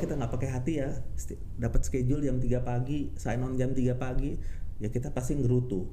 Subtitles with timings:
[0.00, 0.88] kita nggak pakai hati ya,
[1.60, 4.32] dapat schedule jam 3 pagi, sign on jam 3 pagi,
[4.80, 5.92] ya kita pasti ngerutu.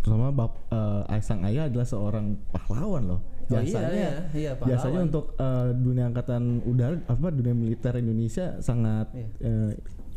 [0.00, 3.20] Terutama bap, eh, sang ayah adalah seorang pahlawan loh.
[3.50, 4.68] Oh, iya, Biasanya, iya, iya, pahlawan.
[4.70, 9.26] biasanya untuk eh, dunia angkatan udara, apa dunia militer Indonesia sangat Iya.
[9.42, 9.70] eh,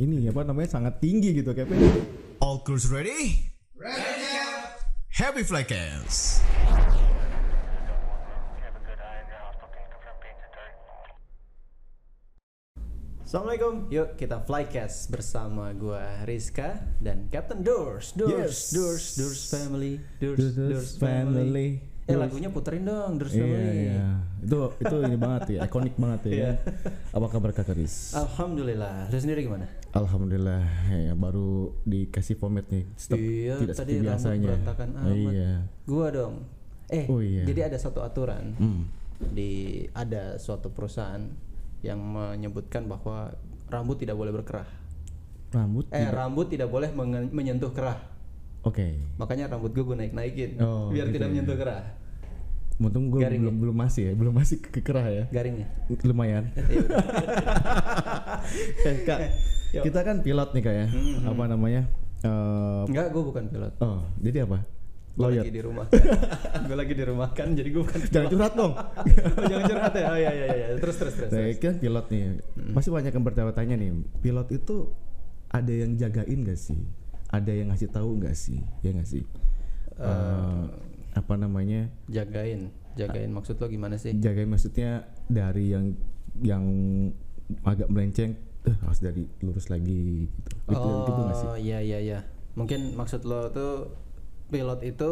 [0.03, 1.71] ini apa namanya sangat tinggi gitu kayak
[2.43, 3.39] All crews ready?
[3.73, 4.27] Ready,
[5.13, 5.69] Happy flight.
[13.33, 13.89] Assalamualaikum.
[13.89, 18.13] Yuk kita flycast bersama gua Rizka dan Captain Doors.
[18.13, 18.57] Doors, Yes.
[18.69, 21.41] Doors, Doors Family, Doors, Doors Doors, Family.
[21.41, 21.69] Family.
[22.05, 23.73] Eh lagunya puterin dong Doors Iya, Family.
[23.89, 24.05] iya.
[24.37, 26.29] Itu itu ini banget ya, ikonik banget ya.
[26.29, 26.51] Iya.
[27.09, 28.13] Apa kabar Kakak Riz?
[28.13, 29.09] Alhamdulillah.
[29.09, 29.65] Lu sendiri gimana?
[29.97, 30.61] Alhamdulillah
[30.93, 32.85] ya baru dikasih format nih.
[32.93, 34.45] Step, Iya, tidak tadi biasanya.
[34.53, 35.09] berantakan amat.
[35.33, 35.51] Iya.
[35.89, 36.45] Gua dong.
[36.85, 37.49] Eh, Oh, iya.
[37.49, 38.85] jadi ada satu aturan Hmm.
[39.33, 41.49] di ada suatu perusahaan
[41.83, 43.33] yang menyebutkan bahwa
[43.67, 44.67] rambut tidak boleh berkerah.
[45.51, 46.89] Rambut Eh, tidak- rambut tidak boleh
[47.29, 47.99] menyentuh kerah.
[48.63, 48.95] Oke.
[49.15, 51.29] Makanya rambut gue gue naik naikin Oh, biar gitu tidak ya.
[51.29, 51.83] menyentuh kerah.
[52.73, 53.51] Untung gue belum ya?
[53.61, 55.23] belum masih ya, belum masih ke kerah ya.
[55.29, 55.67] Garingnya.
[56.01, 56.49] Lumayan.
[58.83, 59.19] eh, Kak,
[59.73, 60.85] kita kan pilot nih Kak ya.
[60.87, 61.81] Hmm, Apa namanya?
[62.23, 63.73] Eh, Enggak, gue bukan pilot.
[63.77, 64.63] oh, jadi apa?
[65.13, 65.45] Gue Lawyer.
[65.45, 65.85] lagi di rumah.
[66.65, 68.31] gue lagi di rumah kan, jadi gue bukan Jangan pilot.
[68.33, 68.73] curhat dong.
[69.37, 70.05] Oh, jangan curhat ya.
[70.09, 70.67] Oh iya iya iya.
[70.81, 71.29] Terus terus terus.
[71.29, 72.23] Saya kan pilot nih.
[72.73, 73.89] Masih banyak yang bertanya-tanya nih.
[74.25, 74.75] Pilot itu
[75.53, 76.81] ada yang jagain gak sih?
[77.29, 78.57] Ada yang ngasih tahu gak sih?
[78.81, 79.21] Ya gak sih?
[79.93, 80.63] Eh,
[81.13, 81.93] apa namanya?
[82.09, 84.17] Jagain, jagain maksud lo gimana sih?
[84.17, 85.93] Jagain maksudnya dari yang
[86.41, 86.65] yang
[87.61, 88.33] agak melenceng
[88.65, 90.25] eh, harus dari lurus lagi
[90.65, 90.89] gitu.
[91.05, 91.47] Gitu nggak sih?
[91.53, 92.19] Oh iya iya iya.
[92.57, 93.93] Mungkin maksud lo tuh
[94.53, 95.11] pilot itu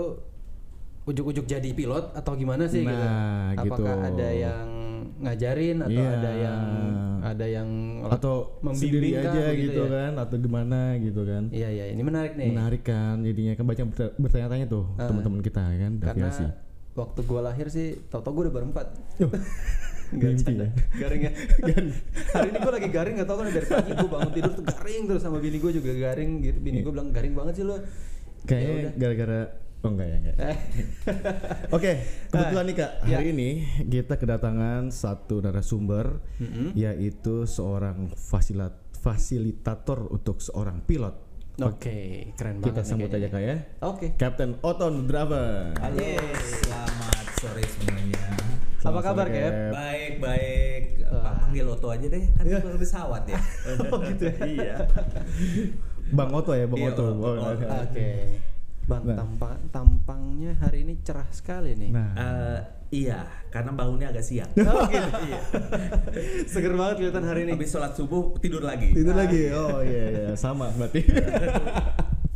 [1.01, 2.93] ujuk-ujuk jadi pilot atau gimana sih gitu?
[2.93, 4.07] Nah, Apakah gitu.
[4.07, 4.67] ada yang
[5.17, 6.09] ngajarin atau Iya.
[6.13, 6.61] ada yang
[7.21, 7.69] ada yang
[8.07, 9.89] Atau sendiri membimbing aja begitu gitu ya?
[9.91, 11.43] kan atau gimana gitu kan.
[11.49, 12.49] Iya iya, ini menarik nih.
[12.49, 15.05] Menarik kan jadinya kan banyak berta- bertanya-tanya tuh Ah.
[15.05, 16.45] teman-teman kita kan Karena aviasi.
[16.93, 18.87] waktu gua lahir sih, tau-tau gua udah berempat.
[20.11, 20.67] Mimpi canda.
[20.67, 20.71] ya.
[20.99, 21.31] Garing ya.
[22.35, 25.03] Hari ini gua lagi garing gak tau kan dari pagi gua bangun tidur tuh garing
[25.07, 26.57] terus sama bini gua juga garing gitu.
[26.59, 27.77] Bini gua bilang garing banget sih lo.
[28.43, 29.39] Kayaknya gara-gara
[29.81, 30.35] oh enggak ya enggak.
[31.75, 31.91] Oke,
[32.27, 33.17] kebetulan nih Kak, Ya.
[33.17, 33.49] hari ini
[33.83, 36.73] kita kedatangan satu narasumber Mm-mm.
[36.73, 41.15] yaitu seorang fasilat fasilitator untuk seorang pilot.
[41.59, 42.73] Oke, keren banget.
[42.73, 43.27] Kita sambut aja.
[43.27, 43.55] Kak ya.
[43.83, 44.07] Oke.
[44.15, 45.73] Captain Oton Driver.
[45.77, 48.25] Halo, selamat sore semuanya.
[48.81, 49.53] Apa Selamat kabar, sore, Cap?
[49.71, 50.83] Baik, baik.
[51.11, 52.57] Pak panggil Oto aja deh, kan Iya.
[52.63, 53.37] itu pesawat ya.
[53.93, 54.37] Oh gitu ya.
[54.47, 54.75] iya.
[56.11, 57.03] Bang Oto ya, Bang Iya, Oto.
[57.13, 57.55] Oh, nah.
[57.81, 58.09] Oke.
[58.81, 59.15] Bang, Nah.
[59.15, 61.89] tampang tampangnya hari ini cerah sekali nih.
[61.89, 62.59] Nah, Eh,
[62.91, 64.51] iya, karena bangunnya agak siang.
[64.57, 65.09] Oh gitu.
[65.23, 65.41] Iya.
[66.43, 67.51] Seger banget kelihatan hari ini.
[67.55, 68.91] Habis sholat subuh tidur lagi.
[68.91, 69.47] tidur lagi.
[69.53, 71.01] Oh iya iya, sama berarti.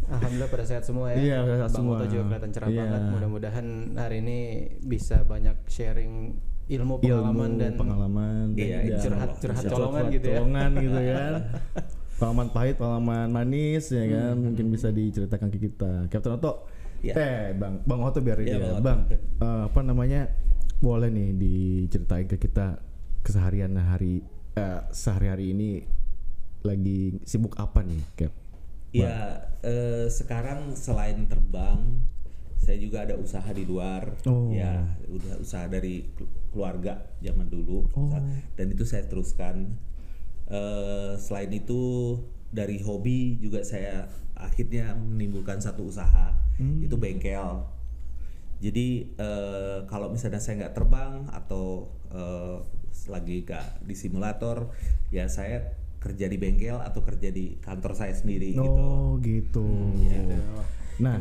[0.06, 1.18] Alhamdulillah pada sehat semua ya.
[1.18, 1.96] Iya, pada sehat Bang semua.
[1.98, 2.80] Oto juga kelihatan cerah Iya.
[2.80, 3.02] banget.
[3.10, 4.40] Mudah-mudahan hari ini
[4.80, 6.14] bisa banyak sharing
[6.66, 10.38] ilmu pengalaman Ilmu, dan pengalaman dan Iya, juga curhat curhat curhat colongan gitu ya.
[10.40, 11.34] colongan gitu kan.
[12.16, 16.08] Pengalaman pahit, pengalaman manis ya kan, mungkin bisa diceritakan ke kita.
[16.08, 16.64] Captain Oto.
[17.04, 17.14] Iya.
[17.14, 18.82] Eh, Bang, Bang Oto biar Iya, ini Bang ya.
[18.82, 20.22] Bang, eh, apa namanya?
[20.80, 22.80] Boleh nih diceritain ke kita
[23.20, 24.24] keseharian hari
[24.56, 25.70] eh, sehari-hari ini
[26.64, 28.32] lagi sibuk apa nih, Cap?
[28.96, 32.00] Ya, eh, sekarang selain terbang,
[32.56, 34.16] saya juga ada usaha di luar.
[34.24, 34.56] Oh.
[34.56, 37.92] Ya, udah usaha dari kelu- keluarga zaman dulu.
[37.92, 38.08] Oh.
[38.56, 39.76] Dan itu saya teruskan.
[40.46, 42.16] Eh, selain itu
[42.54, 44.06] dari hobi juga saya
[44.38, 46.36] akhirnya menimbulkan satu usaha.
[46.56, 47.66] Itu bengkel.
[48.64, 52.58] Jadi eh, kalau misalnya saya nggak terbang atau eh,
[53.12, 54.72] lagi nggak di simulator,
[55.12, 58.62] ya saya kerja di bengkel atau kerja di kantor saya sendiri gitu.
[58.62, 59.66] Oh, gitu.
[60.06, 60.38] iya.
[61.02, 61.18] Nah,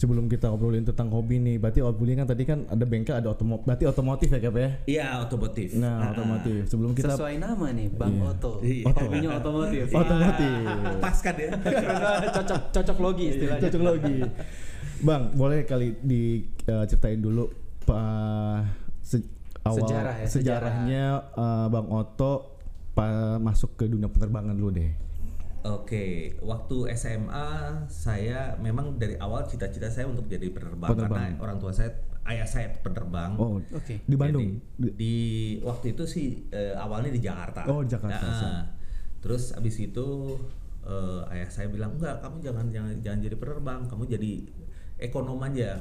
[0.00, 3.68] sebelum kita obrolin tentang hobi nih, berarti obrolin kan tadi kan ada bengkel, ada otomotif,
[3.68, 4.70] berarti otomotif ya, Cap ya?
[4.88, 5.68] Iya otomotif.
[5.76, 6.60] Nah, otomotif.
[6.72, 8.32] Sebelum kita Sesuai nama nih, Bang Iya.
[8.32, 8.52] Oto.
[8.64, 8.84] Iya.
[8.88, 9.84] Hobinya otomotif.
[10.00, 10.52] otomotif.
[11.04, 11.50] Pas kan ya?
[12.40, 13.60] Cocok cocok logi istilahnya.
[13.68, 14.16] Cocok lagi.
[15.04, 17.52] Bang, boleh kali diceritain dulu
[17.84, 18.00] pa,
[19.04, 19.28] se-
[19.60, 21.04] awal Sejarah ya, sejarahnya
[21.36, 22.56] eh, Bang Oto
[22.96, 25.09] pa, masuk ke dunia penerbangan dulu deh.
[25.60, 27.48] Oke, waktu SMA
[27.92, 31.36] saya memang dari awal cita-cita saya untuk jadi penerbang, Penerbang.
[31.36, 31.92] karena orang tua saya,
[32.32, 33.36] ayah saya penerbang.
[33.36, 34.00] Oh, Oke.
[34.00, 34.56] di Bandung.
[34.80, 35.14] Jadi, di
[35.60, 37.68] waktu itu sih eh, awalnya di Jakarta.
[37.68, 38.64] Oh, Jakarta, Nah,
[39.20, 40.40] terus abis itu
[40.88, 44.32] eh, ayah saya bilang enggak, kamu jangan jangan jangan jadi penerbang, kamu jadi
[44.96, 45.76] ekonom aja.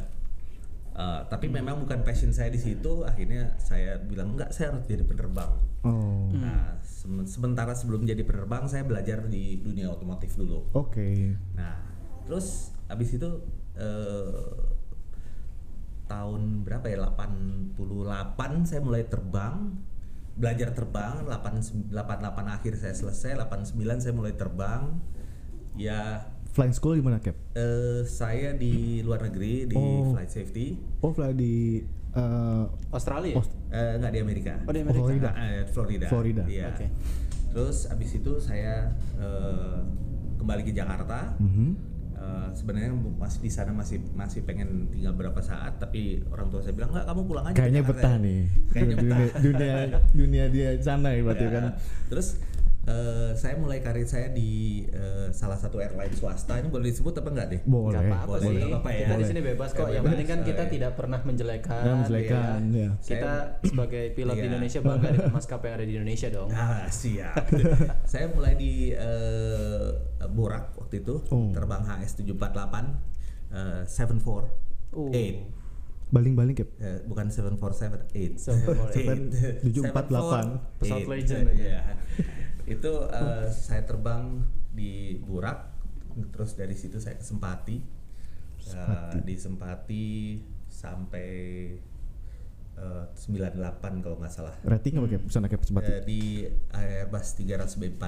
[0.99, 3.07] Eh, tapi memang bukan passion saya di situ.
[3.07, 5.55] Akhirnya saya bilang enggak, saya harus jadi penerbang.
[5.87, 6.27] Oh.
[6.35, 6.75] Nah,
[7.25, 10.67] sementara sebelum jadi penerbang saya belajar di dunia otomotif dulu.
[10.75, 11.31] Oke.
[11.55, 11.79] Nah,
[12.27, 13.29] terus abis itu
[13.73, 14.51] eh,
[16.05, 17.07] tahun berapa ya?
[17.07, 17.77] 88
[18.65, 19.77] saya mulai terbang,
[20.35, 21.23] belajar terbang.
[21.23, 21.95] 8 88
[22.49, 24.99] akhir saya selesai, 89 saya mulai terbang.
[25.79, 27.37] Ya, Flying school di mana, Cap?
[27.53, 30.11] eh, saya di luar negeri di Oh.
[30.11, 30.75] flight safety.
[30.99, 33.35] Oh, fly di eh, Australia.
[33.35, 34.53] Aust- Eh, nggak di Amerika.
[34.63, 34.99] Oh, di Amerika.
[34.99, 35.29] Florida.
[35.31, 36.05] Ah, eh, Florida.
[36.07, 36.43] Florida.
[36.43, 36.65] Iya.
[36.69, 36.85] Oke.
[37.49, 39.77] Terus abis itu saya eh,
[40.35, 41.37] kembali ke Jakarta.
[41.37, 41.69] mhm.
[42.13, 46.75] Eh, sebenarnya masih di sana masih masih pengen tinggal berapa saat tapi orang tua saya
[46.75, 48.41] bilang nggak kamu pulang aja Kayaknya betah ya." nih.
[48.67, 49.73] kayaknya dunia, betah dunia
[50.11, 51.51] dunia dia sana ya berarti Ya.
[51.53, 51.63] kan.
[52.11, 52.27] terus
[52.89, 54.49] eh, saya mulai karir saya di
[54.83, 57.93] eh, salah satu airline swasta ini boleh disebut apa enggak deh Boleh.
[57.93, 58.49] Nggak apa-apa Boleh, sih.
[58.55, 58.99] nggak apa-apa ya.
[58.99, 59.79] Kita di sini bebas kok.
[59.79, 60.09] Ya, Yang bebas.
[60.09, 61.81] penting kan kita Eh, tidak pernah menjelekan.
[61.81, 62.81] Nah, menjelekan, ya.
[62.81, 62.89] ya.
[62.99, 63.33] Kita
[63.63, 64.49] sebagai pilot di Iya.
[64.49, 66.49] Indonesia bangga dengan maskapai yang ada di Indonesia dong.
[66.49, 67.35] Ah siap.
[68.11, 69.87] saya mulai di eh,
[70.27, 71.53] Borak waktu itu Oh.
[71.53, 72.89] terbang HS 748
[73.51, 74.49] eh, 74
[74.89, 75.13] Uh.
[75.13, 75.61] 8
[76.09, 76.65] Baling-baling, Cap.
[76.81, 79.61] Eh, bukan 747 8 748.
[79.61, 80.81] 748.
[80.81, 81.77] Pesawat legend aja.
[82.69, 82.77] Iya.
[82.77, 85.73] itu eh, saya terbang di Burak
[86.29, 87.99] terus dari situ saya ke Sempati
[88.59, 90.35] Eh, di Sempati
[90.67, 91.29] sampai
[92.77, 95.21] eh, 98 kalau nggak salah Rating apa, Cap?
[95.31, 95.81] Sana, Cap, cepat.
[95.87, 96.21] Eh, di
[96.69, 98.03] Airbus 300 B4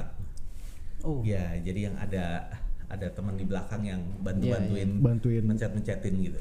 [1.01, 1.25] Oh.
[1.25, 2.45] ya jadi yang ada
[2.85, 5.01] ada teman di belakang yang bantu bantuin iya.
[5.01, 5.41] Bantuin.
[5.41, 6.37] mencet mencetin gitu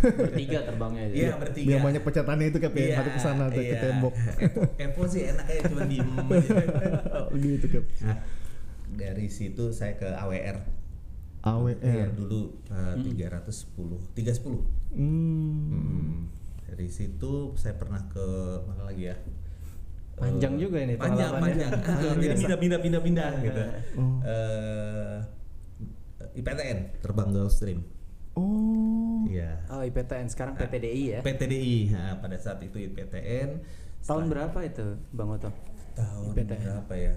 [0.00, 1.14] Bertiga terbangnya itu.
[1.24, 1.68] Iya bertiga.
[1.68, 2.70] Biar banyak pencetannya itu, ya.
[2.70, 3.80] Iya, Satu ke sana, satu ke iya.
[3.80, 4.14] tembok.
[4.78, 6.54] Kepo, sih enaknya cuma diem aja.
[7.30, 7.84] Oh, gitu, Cap.
[8.04, 8.18] Nah,
[8.96, 10.56] dari situ saya ke AWR.
[11.40, 11.80] AWR.
[11.80, 14.60] Iya, dulu uh, 310, 310.
[14.92, 15.68] Hmm.
[15.72, 16.16] Hmm.
[16.70, 18.26] Dari situ saya pernah ke
[18.68, 19.16] mana lagi ya?
[20.20, 21.72] Panjang Eh, juga ini Panjang, panjang.
[21.72, 23.62] Ah, Luar jadi pindah, pindah, pindah, pindah gitu.
[23.96, 24.20] Oh.
[24.20, 25.16] Eh,
[26.36, 27.80] IPTN terbang Gulfstream.
[28.32, 29.26] Oh.
[29.26, 29.62] Iya.
[29.68, 31.20] Oh, IPTN sekarang PTDI ya.
[31.20, 31.90] PTDI.
[31.90, 33.58] Nah, pada saat itu IPTN.
[34.00, 35.50] Tahun berapa itu, Bang Oto?
[35.90, 36.60] tahun IPTN.
[36.60, 37.14] berapa ya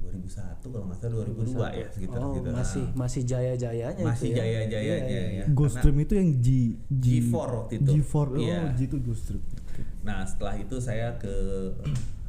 [0.00, 2.96] 2001 kalau nggak salah 2002 ya sekitar oh, gitu masih Ah.
[2.96, 4.36] masih jaya-jayanya masih itu ya.
[4.38, 5.42] jaya-jayanya Iya, iya.
[5.42, 6.48] ya Ghost Stream itu yang G,
[6.88, 7.90] G G4 waktu itu.
[7.98, 8.60] G4 oh Iya.
[8.70, 9.42] G itu Ghost Stream.
[9.44, 9.82] Oke.
[10.00, 11.34] nah setelah itu saya ke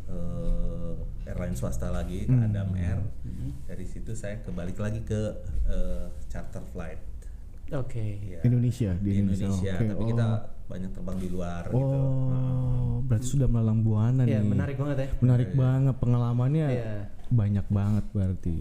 [0.05, 0.91] eh,
[1.25, 2.43] airline swasta lagi ke Hmm.
[2.45, 2.99] Adam Air
[3.65, 5.21] dari situ saya kembali lagi ke
[5.65, 6.99] eh, charter flight
[7.71, 8.03] Oke.
[8.19, 8.39] Iya.
[8.43, 10.09] Indonesia di, di Indonesia, Oke, tapi oh.
[10.11, 10.25] kita
[10.67, 12.91] banyak terbang di luar Oh, gitu Heeh.
[13.03, 14.47] berarti sudah melalang buana Iya, nih.
[14.47, 15.07] menarik banget ya.
[15.19, 16.67] Menarik banget pengalamannya.
[16.67, 16.91] Iya.
[17.31, 18.57] Banyak banget berarti.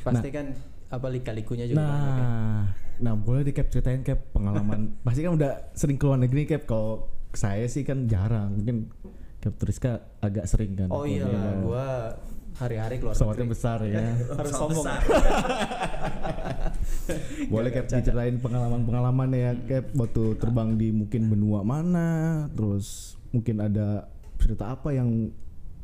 [0.00, 0.46] Pasti kan
[0.90, 2.24] apa lika-likunya juga banyak ya.
[2.24, 2.62] Nah,
[2.98, 4.92] nah boleh di cap ceritain cap pengalaman.
[5.06, 6.64] pasti kan udah sering keluar negeri cap.
[6.64, 8.56] Kalau saya sih kan jarang.
[8.60, 8.76] Mungkin
[9.40, 10.88] cap Triska agak sering kan.
[10.92, 11.86] Oh iya lah, gua
[12.56, 13.54] hari-hari keluar Pesawatnya negeri.
[13.56, 14.04] besar ya.
[14.40, 14.84] Harus sombong.
[17.52, 22.08] Boleh cap diceritain pengalaman-pengalaman ya cap waktu terbang di mungkin benua mana,
[22.50, 25.30] terus mungkin ada cerita apa yang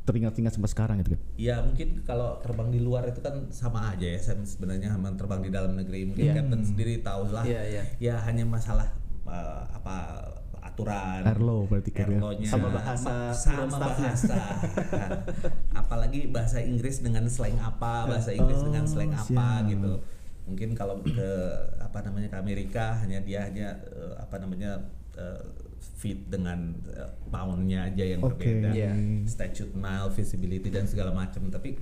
[0.03, 1.23] teringat-ingat sampai sekarang gitu cap.
[1.37, 5.41] Ya mungkin kalau terbang di luar itu kan sama aja ya Sam, sebenarnya sama terbang
[5.41, 6.35] di dalam negeri mungkin Iya.
[6.37, 7.83] Captain sendiri tahu lah Iya, iya.
[7.99, 8.87] ya hanya masalah
[9.27, 9.95] eh, apa
[10.63, 12.19] aturan Airlow berarti cap ya.
[12.45, 14.35] Sama bahasa sama bahasa
[15.77, 19.71] apalagi bahasa Inggris dengan slang apa bahasa Inggris dengan slang Oh, apa siap.
[19.71, 19.93] gitu
[20.47, 21.31] mungkin kalau ke
[21.83, 24.79] apa namanya ke Amerika hanya dia hanya eh, apa namanya
[25.19, 25.43] eh,
[25.99, 28.39] fit dengan eh, poundnya aja yang Oke.
[28.41, 28.93] berbeda Iya.
[29.27, 31.77] statute mile visibility dan segala macam tapi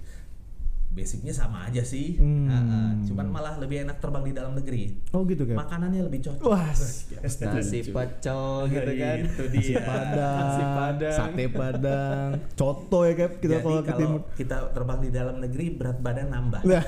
[0.95, 2.47] basicnya sama aja sih Hmm.
[2.47, 2.91] Ah, ah.
[3.03, 5.59] cuman malah lebih enak terbang di dalam negeri Oh gitu cap.
[5.59, 9.17] makanannya lebih cocok Wah, Nasi pecel gitu kan.
[9.21, 9.83] Itu nasi dia.
[9.83, 11.15] padang, Nasi padang.
[11.15, 14.21] sate padang, coto ya cap kita Jadi kalau ke kalau timur.
[14.33, 16.61] kita terbang di dalam negeri berat badan nambah.
[16.65, 16.85] Nah,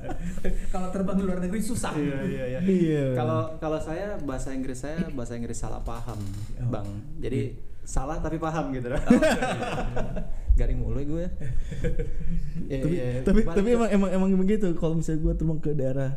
[0.72, 1.92] kalau terbang di luar negeri susah.
[1.92, 2.60] Iya iya iya.
[2.60, 3.04] iya.
[3.14, 6.18] Kalau kalau saya bahasa Inggris saya bahasa Inggris salah paham,
[6.66, 6.86] Bang.
[7.16, 9.00] Jadi salah tapi paham gitu loh.
[10.58, 11.26] Garing mulu gue.
[12.66, 15.70] Iya, tapi tapi Balik tapi ke- emang emang emang begitu kalau misalnya gua terbang ke
[15.72, 16.12] daerah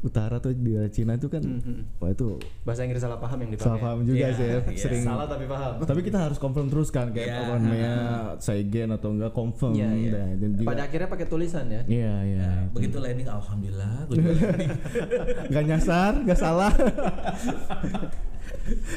[0.00, 1.94] utara atau di daerah Cina itu kan Mhm.
[1.96, 3.66] wah itu bahasa Inggris salah paham yang dipakai.
[3.68, 4.74] salah paham juga Iya, sih ya iya.
[4.76, 5.72] sering Salah tapi paham.
[5.80, 7.38] tapi kita harus confirm terus kan kayak Iya.
[7.40, 7.92] apa namanya
[8.36, 10.10] Saigen atau enggak confirm Iya, iya.
[10.12, 11.82] Dah, dan juga Pada akhirnya pakai tulisan ya.
[11.86, 12.74] iya iya Nah, itu.
[12.74, 14.70] begitu landing alhamdulillah gue juga landing.
[15.50, 16.72] nggak nyasar nggak salah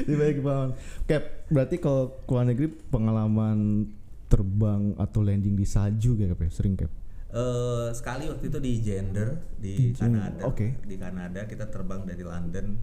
[0.08, 0.72] di baik banget
[1.06, 3.90] Cap berarti kalau ke luar negeri pengalaman
[4.26, 6.50] terbang atau landing di salju kayak ya?
[6.52, 6.92] sering Cap
[7.36, 10.48] Eh, sekali waktu itu di Gender Di Kanada.
[10.48, 10.80] oke.
[10.88, 12.80] Di Kanada kita terbang dari London.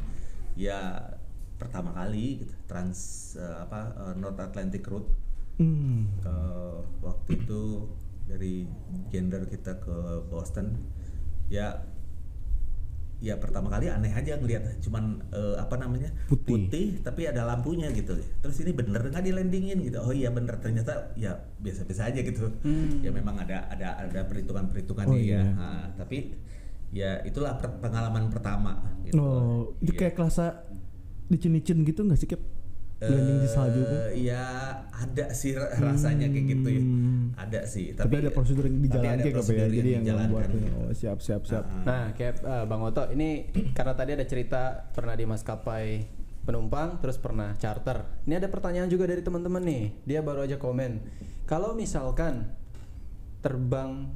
[0.52, 1.08] Ya
[1.56, 5.08] pertama kali gitu, trans eh, apa eh, North Atlantic Route
[5.56, 6.08] Hmm.
[6.20, 7.86] Eh, waktu itu
[8.24, 8.64] dari
[9.08, 9.96] gender kita ke
[10.28, 10.80] Boston
[11.48, 11.84] ya
[13.22, 16.10] ya pertama kali aneh aja ngelihat cuman eh, apa namanya?
[16.26, 16.98] Putih.
[17.00, 18.18] tapi ada lampunya gitu.
[18.18, 20.02] Terus ini bener nggak di landingin gitu?
[20.02, 20.58] Oh iya bener.
[20.58, 22.50] Ternyata ya biasa-biasa aja gitu.
[23.00, 25.42] Ya memang ada ada ada perhitungan-perhitungan Oh, dia iya.
[25.54, 26.34] Nah, tapi
[26.90, 29.16] ya itulah per- pengalaman pertama gitu.
[29.16, 29.98] Oh, itu Iya.
[30.02, 30.66] kayak kelasa
[31.30, 32.42] licin-licin gitu nggak sih kayak
[33.04, 34.00] landing di salju tuh?
[34.08, 34.44] Eh, ya
[34.88, 36.82] ada sih ra- rasanya kayak gitu ya.
[37.34, 37.98] Ada sih, Hmm.
[37.98, 39.36] Tapi, ada prosedur yang tapi dijalankan kayak ya?
[39.36, 40.68] prosedur Jadi yang dijalankan membuat gitu.
[40.72, 41.64] oh, siap siap siap.
[41.82, 43.30] Nah, kayak eh, Bang Oto ini
[43.76, 45.86] karena tadi ada cerita pernah di maskapai
[46.42, 48.02] penumpang terus pernah charter.
[48.26, 49.82] Ini ada pertanyaan juga dari teman-teman nih.
[50.02, 50.98] Dia baru aja komen.
[51.44, 52.50] Kalau misalkan
[53.40, 54.06] terbang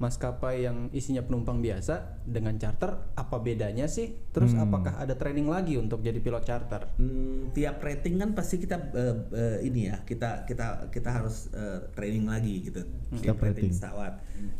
[0.00, 4.16] maskapai yang isinya penumpang biasa dengan charter apa bedanya sih?
[4.32, 6.88] Terus apakah ada training lagi untuk jadi pilot charter?
[6.96, 11.84] Hmm, tiap rating kan pasti kita eh, eh, ini ya kita kita kita harus eh,
[11.92, 12.80] training lagi gitu
[13.20, 13.72] tiap Tiap rating rating.
[13.76, 14.12] pesawat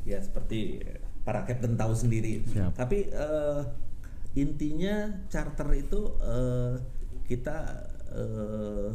[0.04, 0.84] ya seperti
[1.24, 2.76] para captain tahu sendiri Siap.
[2.76, 3.60] tapi eh,
[4.36, 6.74] intinya charter itu eh,
[7.24, 7.56] kita
[8.12, 8.88] eh,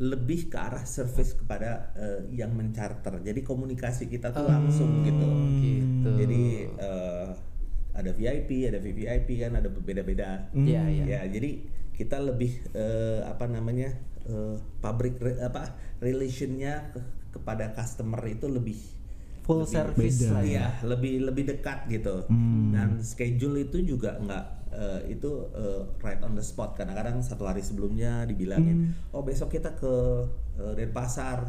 [0.00, 5.28] lebih ke arah service kepada eh, yang mencarter jadi komunikasi kita tuh langsung gitu
[5.60, 6.08] gitu.
[6.16, 6.42] jadi
[6.72, 7.28] eh,
[7.92, 11.04] ada VIP ada VVIP kan ada berbeda-beda Iya, iya.
[11.06, 11.60] ya jadi
[11.92, 13.92] kita lebih eh, apa namanya
[14.24, 18.80] eh, public re- apa relationnya ke- kepada customer itu lebih
[19.44, 20.30] Full lebih- service beda.
[20.30, 20.48] lah ya.
[20.48, 22.24] Iya, lebih lebih dekat gitu.
[22.70, 26.78] Dan schedule itu juga nggak eh, itu eh, right on the spot.
[26.78, 29.94] Kadang-kadang satu hari sebelumnya dibilangin, oh besok kita ke
[30.58, 31.46] eh, Denpasar,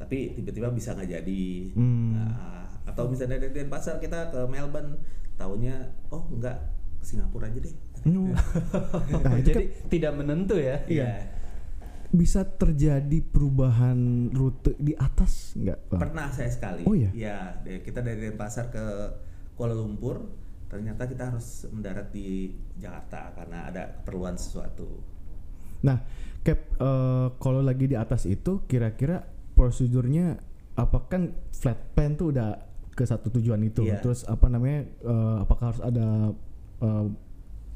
[0.00, 1.46] tapi tiba-tiba bisa nggak jadi.
[1.76, 4.96] Nah, atau misalnya dari Denpasar kita ke Melbourne,
[5.36, 5.76] tahunya
[6.12, 6.56] oh nggak
[7.00, 7.76] ke Singapura aja deh.
[8.06, 10.78] Nah, itu Jadi kan tidak menentu ya.
[10.86, 11.34] Iya.
[12.06, 15.90] bisa terjadi perubahan rute di atas nggak?
[15.90, 16.00] Bang?
[16.06, 16.86] Pernah saya sekali.
[16.86, 17.10] Oh, iya?
[17.12, 17.36] Ya,
[17.82, 18.84] kita dari Denpasar ke
[19.58, 20.22] Kuala Lumpur,
[20.66, 24.86] ternyata kita harus mendarat di Jakarta karena ada keperluan sesuatu.
[25.86, 26.02] Nah,
[26.46, 29.26] Cap, eh, kalau lagi di atas itu kira-kira
[29.58, 30.38] prosedurnya
[30.76, 32.60] apa kan flat pan tuh udah
[32.94, 33.82] ke satu tujuan itu.
[33.86, 33.98] Iya.
[34.02, 34.86] Terus apa namanya?
[34.86, 36.30] eh, apakah harus ada
[36.82, 37.06] eh,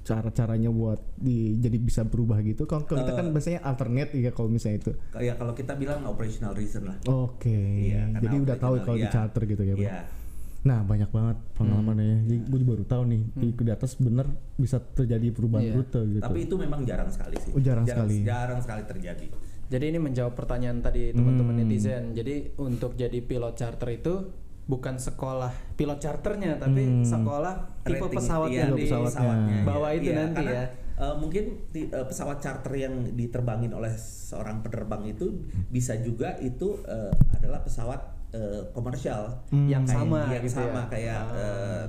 [0.00, 2.64] cara-caranya buat di jadi bisa berubah gitu?
[2.64, 4.92] Kalau kalau kita kan biasanya alternate ya kalau misalnya itu.
[5.12, 6.96] Kayak kalau kita bilang operational reason lah.
[7.06, 7.54] Oke.
[7.90, 9.12] Iya, karena jadi udah tahu kalau di iya.
[9.12, 9.74] charter gitu ya.
[9.76, 10.19] Bang?
[10.60, 12.18] Nah, banyak banget pengalamannya ya.
[12.22, 15.74] Jadi gue baru tahu nih di di atas bener bisa terjadi perubahan Iya.
[15.74, 16.20] rute gitu.
[16.20, 17.52] Tapi itu memang jarang sekali sih.
[17.52, 18.16] Oh, jarang sekali.
[18.20, 19.26] Jarang sekali terjadi.
[19.66, 22.12] Jadi ini menjawab pertanyaan tadi teman-teman netizen.
[22.12, 24.14] Jadi untuk jadi pilot charter itu
[24.62, 29.34] bukan sekolah pilot charternya, tapi sekolah tipe Rating- pesawat iya, yang di pesawatnya.
[29.64, 30.64] bawah Iya, itu iya, nanti karena, ya.
[31.00, 36.76] eh, mungkin ti- eh, pesawat charter yang diterbangin oleh seorang penerbang itu bisa juga itu
[36.84, 40.84] eh, adalah pesawat eh, komersial Yang Kayak- sama yang gitu sama ya.
[40.88, 41.84] kayak eh,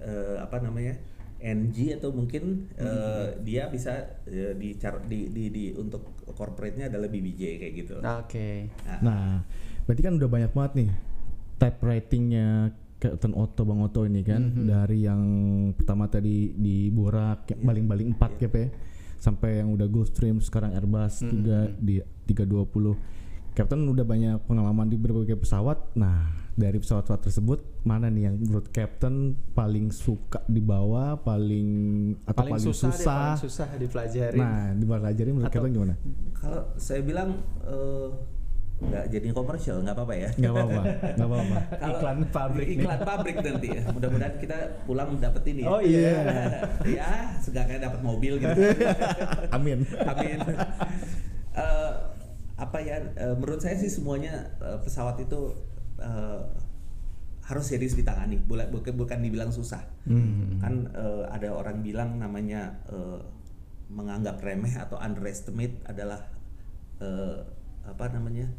[0.00, 0.94] eh, apa namanya
[1.38, 3.92] NG atau mungkin eh, dia bisa
[4.24, 7.94] eh, di, di, di, di untuk corporate-nya adalah BBJ kayak gitu.
[8.00, 8.72] Oke.
[9.04, 9.44] Nah,
[9.84, 10.90] berarti kan udah banyak banget nih
[11.54, 15.20] type ratingnya Captain Otto Bang Otto ini kan dari yang
[15.76, 18.56] pertama tadi di Borak yang baling-baling 4 KP
[19.20, 22.96] sampai yang udah Gulfstream sekarang Airbus 3 di 320.
[23.54, 25.94] Captain udah banyak pengalaman di berbagai pesawat.
[25.94, 31.68] Nah, dari pesawat-pesawat tersebut mana nih yang menurut Captain paling suka dibawa, paling
[32.22, 33.14] atau Paling, paling, susah, deh, susah?
[33.30, 34.38] paling susah dipelajari.
[34.38, 35.94] Nah, dipelajari menurut Atau- Captain gimana?
[36.34, 37.30] Kalau saya bilang
[37.62, 38.08] eh,
[38.74, 40.28] nggak jadi komersial nggak apa-apa ya.
[40.34, 40.82] Nggak apa-apa,
[41.14, 41.58] nggak apa-apa.
[41.94, 42.76] Iklan pabrik nih.
[42.82, 43.82] iklan pabrik nanti ya.
[43.86, 45.60] Mudah-mudahan kita pulang dapet ini.
[45.62, 45.68] ya.
[45.70, 46.10] Oh iya.
[46.98, 48.50] ya, seenggaknya dapat mobil gitu.
[49.56, 49.86] Amin.
[50.02, 50.38] Amin.
[52.74, 52.98] Apa ya?
[52.98, 55.54] eh, menurut saya sih semuanya eh, pesawat itu
[56.02, 56.42] eh,
[57.46, 58.42] harus serius ditangani.
[58.42, 59.86] Bukan bukan, bukan dibilang susah.
[60.58, 63.22] Kan eh, ada orang bilang namanya eh,
[63.94, 66.18] menganggap remeh atau underestimate adalah
[66.98, 67.46] eh,
[67.86, 68.50] apa namanya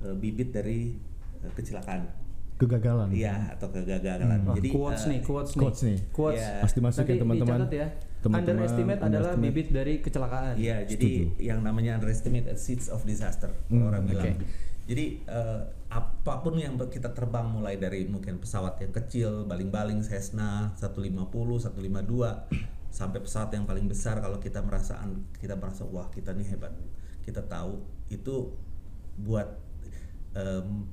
[0.00, 0.96] eh, bibit dari
[1.44, 2.08] eh, kecelakaan.
[2.56, 3.12] Kegagalan.
[3.12, 4.48] Iya atau kegagalan.
[4.48, 5.98] Wah, Jadi quotes eh, nih, quotes, quotes nih.
[6.08, 6.40] Quotes.
[6.64, 7.58] Pasti masukin Nanti teman-teman.
[7.68, 7.88] ya.
[8.18, 9.44] Teman-teman, underestimate adalah underestimate.
[9.54, 10.54] bibit dari kecelakaan.
[10.56, 14.34] Iya, jadi yang namanya underestimate at seeds of disaster kalau orang bilang.
[14.34, 14.46] oke.
[14.88, 20.72] Jadi eh, apa pun yang kita terbang mulai dari mungkin pesawat yang kecil, baling-baling Cessna
[20.74, 21.76] 150, 152
[22.88, 24.96] sampai pesawat yang paling besar kalau kita merasa
[25.36, 26.72] kita merasa wah kita nih hebat.
[27.20, 28.56] Kita tahu itu
[29.18, 29.60] buat
[30.32, 30.88] em,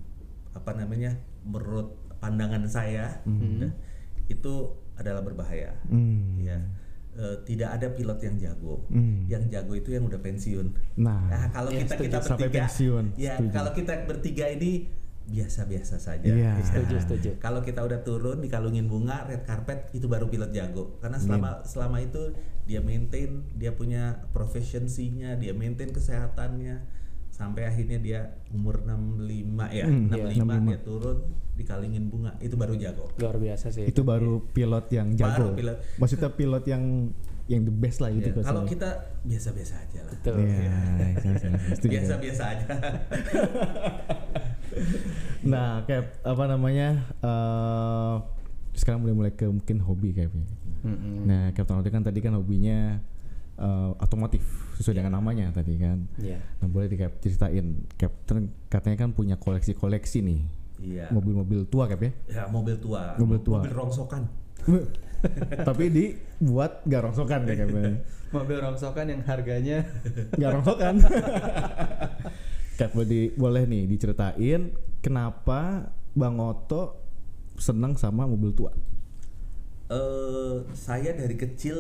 [0.52, 1.16] apa namanya?
[1.42, 3.70] menurut pandangan saya Mhm.
[4.28, 4.54] itu
[4.98, 5.78] adalah berbahaya.
[5.86, 6.42] Hmm.
[6.42, 6.58] Ya.
[7.16, 8.84] Eh, tidak ada pilot yang jago.
[8.88, 9.24] Hmm.
[9.26, 10.68] Yang jago itu yang udah pensiun.
[11.00, 13.52] Nah, Nah, kalau Ya, kita kita bertiga, pensiun, ya setuju.
[13.52, 14.72] kalau kita bertiga ini
[15.26, 16.30] biasa-biasa saja.
[16.30, 16.54] Iya.
[16.62, 17.30] Setuju, setuju.
[17.42, 21.02] Kalau kita udah turun dikalungin bunga, red carpet itu baru pilot jago.
[21.02, 22.30] Karena selama selama itu
[22.70, 26.78] dia maintain, dia punya proficiency-nya, dia maintain kesehatannya
[27.36, 28.20] sampai akhirnya dia
[28.56, 31.18] umur 65 ya, Hmm, 65 iya, dia turun
[31.60, 33.12] dikalungin bunga, itu baru jago.
[33.20, 33.84] Luar biasa sih.
[33.92, 35.52] itu baru pilot yang jago.
[35.52, 35.78] Baru pilot.
[36.00, 36.84] Maksudnya pilot yang
[37.46, 38.90] yang the best lah gitu Ya, kalau kita
[39.22, 40.14] biasa-biasa aja lah.
[40.18, 40.36] Betul.
[40.42, 41.92] Iya, iya, iya, iya, setuju.
[41.92, 42.66] Biasa-biasa aja.
[45.46, 47.06] Nah, kayak apa namanya?
[47.22, 48.14] eh
[48.76, 50.44] sekarang mulai mulai ke mungkin hobi kayaknya.
[50.84, 51.24] Mm-mm.
[51.30, 53.00] Nah, Captain Auto kan tadi kan hobinya
[53.56, 54.44] eh, otomotif
[54.76, 56.04] sesuai dengan namanya tadi kan.
[56.20, 56.40] Iya.
[56.60, 60.42] Nah, boleh diceritain Captain katanya kan punya koleksi-koleksi nih.
[60.84, 61.06] Iya.
[61.12, 62.12] Mobil-mobil tua Cap ya.
[62.28, 63.16] Ya, mobil tua.
[63.16, 63.64] Mobil tua.
[63.64, 64.24] Mobil rongsokan.
[65.68, 67.70] Tapi dibuat gak rongsokan ya Cap.
[67.72, 67.92] ya.
[68.36, 69.78] Mobil rongsokan yang harganya
[70.42, 70.96] Gak rongsokan.
[72.78, 77.00] Cap boleh, boleh nih diceritain kenapa Bang Oto
[77.56, 78.72] senang sama mobil tua.
[79.86, 81.78] eh saya dari kecil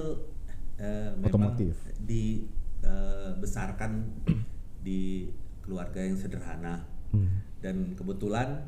[0.77, 1.75] eh, memang Otomotif.
[2.00, 3.91] dibesarkan
[4.86, 5.29] di
[5.62, 7.39] keluarga yang sederhana Hmm.
[7.63, 8.67] dan kebetulan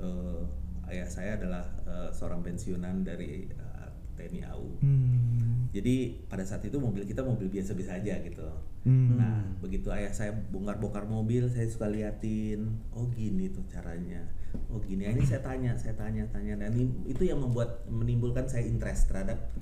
[0.00, 0.40] eh,
[0.88, 4.68] ayah saya adalah eh, seorang pensiunan dari eh, TNI AU.
[4.80, 5.68] Hmm.
[5.72, 8.48] Jadi pada saat itu mobil kita mobil biasa-biasa aja gitu.
[8.88, 9.16] Hmm.
[9.20, 14.24] Nah begitu ayah saya bongkar-bongkar mobil, saya suka liatin, oh gini tuh caranya,
[14.72, 15.04] oh gini.
[15.04, 16.72] Ini saya tanya, saya tanya, tanya, dan
[17.04, 19.52] itu yang membuat menimbulkan saya interest terhadap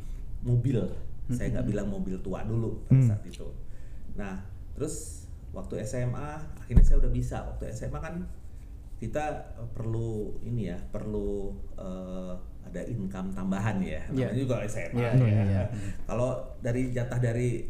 [0.46, 0.86] mobil.
[1.30, 3.08] Saya nggak bilang mobil tua dulu pada Hmm.
[3.08, 3.46] saat itu.
[4.14, 4.42] Nah
[4.74, 7.42] terus waktu SMA, akhirnya saya udah bisa.
[7.44, 8.14] Waktu SMA kan
[8.96, 9.24] kita
[9.56, 14.02] eh, perlu ini ya, perlu eh, ada income tambahan ya.
[14.08, 14.30] Iya.
[14.30, 14.94] Namanya juga SMA.
[14.94, 15.24] Iya, ya.
[15.24, 15.62] iya, iya.
[16.04, 17.66] Kalau dari jatah dari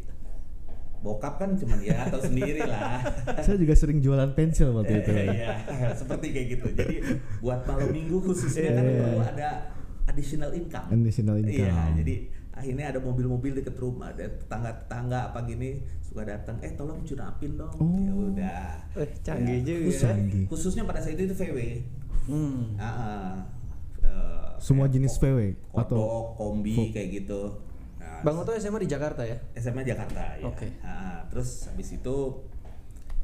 [1.01, 3.01] bokap kan cuman ya atau sendiri lah.
[3.45, 5.09] Saya juga sering jualan pensil waktu itu.
[5.09, 5.57] Iya,
[5.99, 6.65] seperti kayak gitu.
[6.77, 6.95] Jadi
[7.41, 8.97] buat malam minggu khususnya kan Iya.
[9.01, 9.49] perlu ada
[10.05, 10.87] additional income.
[10.93, 11.57] Additional income.
[11.73, 12.15] Iya, jadi
[12.61, 17.73] akhirnya ada mobil-mobil deket rumah, ada tetangga-tetangga apa gini suka datang, eh tolong curapin dong.
[17.99, 18.69] Ya udah.
[18.95, 19.85] eh, canggih Ya, juga.
[19.87, 20.45] Khusus- Canggih.
[20.45, 21.59] Khususnya pada saat itu VW.
[22.23, 22.77] Hmm.
[22.77, 23.33] Ah, ah.
[23.99, 27.57] Eh, Semua kayak jenis VW kodok, atau kombi kayak gitu.
[27.97, 29.37] Nah, Bang Oto SMA di Jakarta ya?
[29.55, 30.45] SMA Jakarta ya.
[30.45, 30.69] Oke.
[30.79, 32.15] Nah, terus habis itu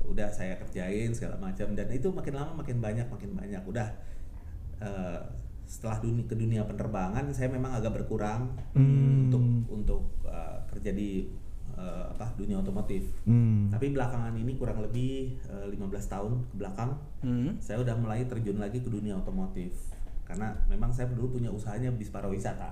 [0.01, 3.61] udah saya kerjain segala macam dan itu makin lama makin banyak makin banyak.
[3.63, 3.85] Udah
[4.79, 5.19] eh,
[5.67, 9.27] setelah dunia ke dunia penerbangan saya memang agak berkurang Hmm.
[9.27, 11.27] untuk untuk eh, kerja di
[11.73, 13.05] eh, apa dunia otomotif.
[13.23, 13.67] Hmm.
[13.67, 15.77] Tapi belakangan ini kurang lebih eh, 15
[16.07, 17.59] tahun ke belakang Hmm.
[17.59, 19.75] saya udah mulai terjun lagi ke dunia otomotif
[20.23, 22.71] karena memang saya dulu punya usahanya bis pariwisata.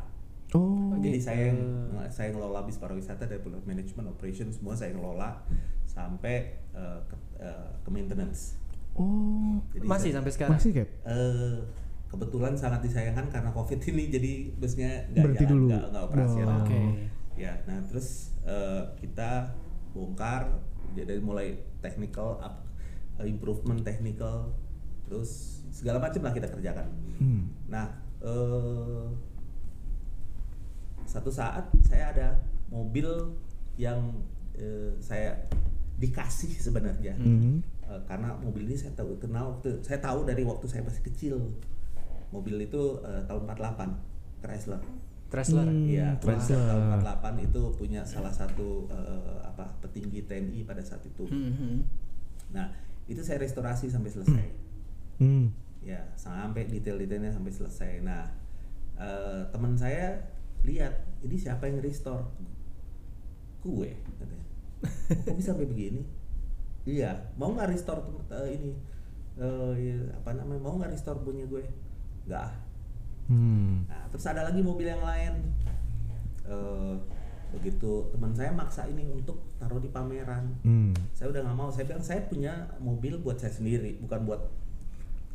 [0.52, 0.96] Oh.
[0.98, 1.60] Jadi saya yang
[2.08, 5.44] saya ngelola bis pariwisata dari mulai manajemen operation semua saya ngelola
[5.86, 6.36] sampai
[6.72, 8.56] eh, ke, eh, ke maintenance.
[8.94, 9.60] Oh.
[9.70, 10.56] Jadi Masih saya- sampai sekarang?
[10.56, 10.88] Masih Cap?
[11.04, 11.60] eh,
[12.10, 16.62] kebetulan sangat disayangkan karena covid ini jadi busnya nggak jalan, nggak operasional.
[16.62, 16.66] Oh.
[16.66, 16.82] Oke.
[17.36, 19.52] Ya, nah terus eh, kita
[19.92, 20.48] bongkar
[20.96, 22.64] jadi mulai technical up,
[23.20, 24.56] eh, improvement technical
[25.06, 26.88] terus segala macam lah kita kerjakan.
[27.20, 27.52] Hmm.
[27.68, 27.92] Nah,
[28.24, 29.06] eh,
[31.06, 32.30] satu saat saya ada
[32.72, 33.08] mobil
[33.76, 34.16] yang
[34.56, 35.36] eh, saya
[36.00, 37.60] dikasih sebenarnya Hmm.
[38.10, 41.38] Karena mobil ini saya tahu kenal waktu saya tahu dari waktu saya masih kecil
[42.34, 44.82] mobil itu eh, tahun 48 Chrysler
[45.26, 45.68] Chrysler.
[45.68, 45.90] Hmm.
[45.90, 46.70] Iya, Chrysler Chrysler.
[46.70, 46.84] tahun
[47.42, 51.26] 48 itu punya salah satu eh, apa petinggi TNI pada saat itu.
[51.26, 51.78] Hmm, hmm.
[52.54, 52.70] Nah,
[53.10, 54.48] itu saya restorasi sampai selesai.
[55.20, 55.50] Hmm.
[55.82, 58.06] Ya, sampai detail-detailnya sampai selesai.
[58.06, 58.30] Nah,
[58.96, 60.30] eh, teman saya
[60.62, 60.94] lihat,
[61.26, 62.26] ini siapa yang restore?
[63.66, 64.46] Gue, katanya.
[64.86, 66.02] "Oh, Kok bisa sampai begini?
[66.86, 68.72] Iya, mau nggak restore eh, ini?
[69.42, 70.62] Eh, ya, apa namanya?
[70.62, 71.66] Mau nggak restore punya gue?
[72.26, 72.42] Nggak.
[72.42, 72.54] ah.
[73.26, 73.90] Hmm.
[73.90, 75.34] Nah, terus ada lagi mobil yang lain.
[76.46, 76.94] Eh,
[77.54, 80.54] begitu teman saya maksa ini untuk taruh di pameran.
[80.62, 80.94] Hmm.
[81.14, 81.70] Saya udah nggak mau.
[81.70, 84.42] Saya bilang saya punya mobil buat saya sendiri, bukan buat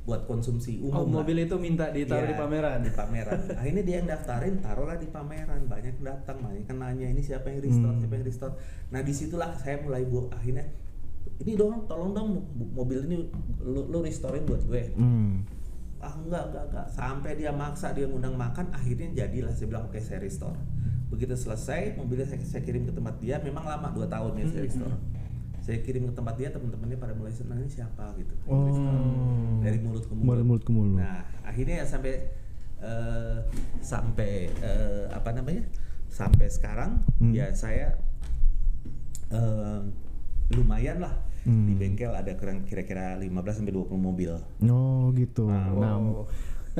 [0.00, 0.96] buat konsumsi umum.
[0.96, 1.20] Oh, lah.
[1.20, 2.79] mobil itu minta ditaruh Iya, di pameran.
[2.81, 3.40] Di pameran.
[3.53, 5.61] Akhirnya dia yang daftarin, taruhlah di pameran.
[5.68, 8.00] Banyak yang datang, banyak yang nanya ini siapa yang restore, Hmm.
[8.00, 8.55] siapa yang restore.
[8.90, 10.64] Nah di situlah saya mulai bu, akhirnya
[11.38, 12.29] ini dong, tolong dong
[12.72, 13.29] mobil ini
[13.61, 14.94] lu, lu restorein buat gue.
[14.96, 15.44] Hmm.
[16.01, 16.87] Ah enggak, enggak, enggak.
[16.89, 20.57] Sampai dia maksa, dia ngundang makan, akhirnya jadilah saya bilang oke saya restore.
[21.13, 24.63] Begitu selesai, mobilnya saya, saya kirim ke tempat dia, memang lama 2 tahun ya saya
[24.65, 24.97] restore.
[25.61, 28.33] Saya kirim ke tempat dia, teman-temannya pada mulai senang ini siapa gitu.
[28.49, 28.65] Oh.
[28.73, 29.05] restore.
[29.61, 30.41] Dari mulut ke mulut.
[30.41, 30.99] Mulut ke mulut.
[30.99, 32.15] Nah, akhirnya ya sampai
[32.81, 33.39] eh,
[33.85, 35.65] sampai eh, apa namanya?
[36.11, 37.31] sampai sekarang Hmm.
[37.31, 37.95] ya saya
[39.31, 39.81] eh,
[40.53, 41.65] lumayan lah Hmm.
[41.65, 44.33] di bengkel ada kurang- kira-kira 15 sampai 20 mobil.
[44.63, 45.49] Oh gitu.
[45.49, 46.29] Nah, Wow.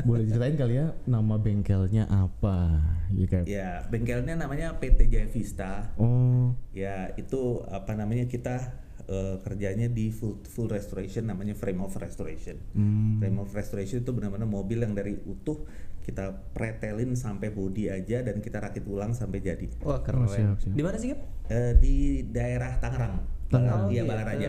[0.01, 2.79] boleh diceritain kali ya nama bengkelnya apa?
[3.11, 5.89] Ya, kayak- Ya, bengkelnya namanya PT Jaya Vista.
[5.97, 8.77] Oh, Ya, itu apa namanya kita
[9.09, 12.55] eh, kerjanya di full full restoration namanya frame of restoration.
[12.71, 13.19] hmm.
[13.19, 15.67] Frame of restoration itu benar-benar mobil yang dari utuh
[16.01, 19.67] kita pretelin sampai body aja dan kita rakit ulang sampai jadi.
[19.81, 20.23] Wah keren.
[20.23, 20.71] Oh, siap, siap.
[20.71, 21.11] Di mana sih?
[21.49, 23.40] Eh, di daerah Tangerang.
[23.51, 23.83] Tangerang.
[23.83, 24.11] Bala- Iya, gitu.
[24.11, 24.49] Balaraja.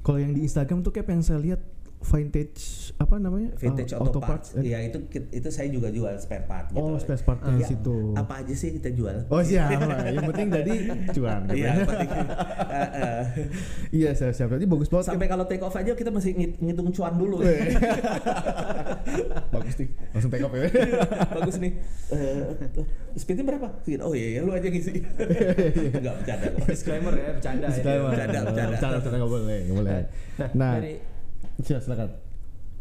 [0.00, 1.60] Kalau yang di Instagram tuh kayak yang saya lihat
[2.02, 2.60] vintage
[2.96, 3.52] apa namanya?
[3.54, 4.50] Vintage Uh, auto, parts.
[4.50, 4.58] parts.
[4.58, 4.98] Eh, Iya, itu
[5.30, 6.80] itu saya juga jual spare part gitu.
[6.80, 7.96] Oh, spare partnya di Ya, situ.
[8.14, 9.24] Apa aja sih kita jual?
[9.26, 9.68] Oh siap,
[10.06, 10.74] yang penting jadi
[11.10, 11.40] cuan.
[11.44, 11.84] gitu Iya, ya.
[11.84, 12.10] penting.
[13.92, 14.48] Iya siap siap.
[14.50, 15.06] Jadi bagus banget.
[15.08, 17.42] Sampai kalau take off aja kita masih ngit- ngitung cuan dulu.
[19.54, 19.88] bagus nih.
[20.10, 20.66] Langsung take off ya.
[21.36, 21.72] Bagus nih.
[22.10, 22.42] Eh,
[23.14, 23.68] speednya berapa?
[24.00, 25.04] Oh iya, ya, lu aja ngisi.
[25.92, 26.46] Enggak bercanda.
[26.64, 27.70] Disclaimer ya, bercanda ya.
[27.70, 28.08] Disclaimer.
[28.08, 28.70] Bercanda, bercanda.
[28.70, 29.92] Bercanda, bercanda, nggak boleh, nggak boleh.
[29.92, 30.94] Nah, Nah, dari
[31.62, 31.84] silakan.
[31.86, 32.10] silakan.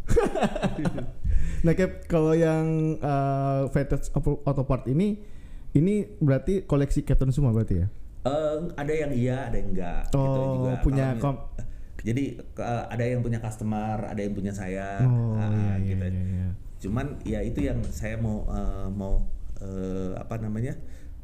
[1.65, 2.65] nah, Cap, kalau yang
[2.98, 5.22] uh, vintage auto auto part ini,
[5.72, 7.88] ini berarti koleksi Captain semua berarti ya?
[8.20, 10.12] Eh, ada yang iya, ada yang enggak.
[10.12, 10.72] gitu Oh, juga.
[10.84, 11.46] punya kom-
[12.00, 15.04] Jadi eh, ada yang punya customer, ada yang punya saya.
[15.04, 16.04] Oh, Ah, iya, iya, gitu.
[16.06, 16.48] iya, iya.
[16.80, 19.24] Cuman ya itu yang saya mau eh, mau
[19.60, 20.76] eh, apa namanya?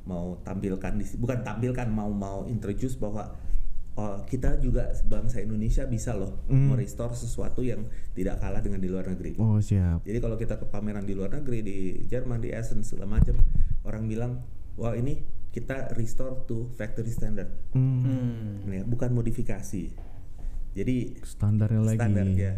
[0.06, 3.26] mau tampilkan di bukan tampilkan mau mau introduce bahwa
[3.96, 6.72] oh, kita juga bangsa Indonesia bisa loh Hmm.
[6.76, 9.40] merestore sesuatu yang tidak kalah dengan di luar negeri.
[9.40, 10.04] Oh siap.
[10.04, 13.40] Jadi kalau kita ke pameran di luar negeri di Jerman di Essen segala macam
[13.88, 14.32] orang bilang
[14.76, 15.24] wah ini
[15.56, 17.48] kita restore to factory standard,
[18.68, 19.88] ya, bukan modifikasi.
[20.76, 21.96] Jadi standarnya lagi.
[21.96, 22.52] standarnya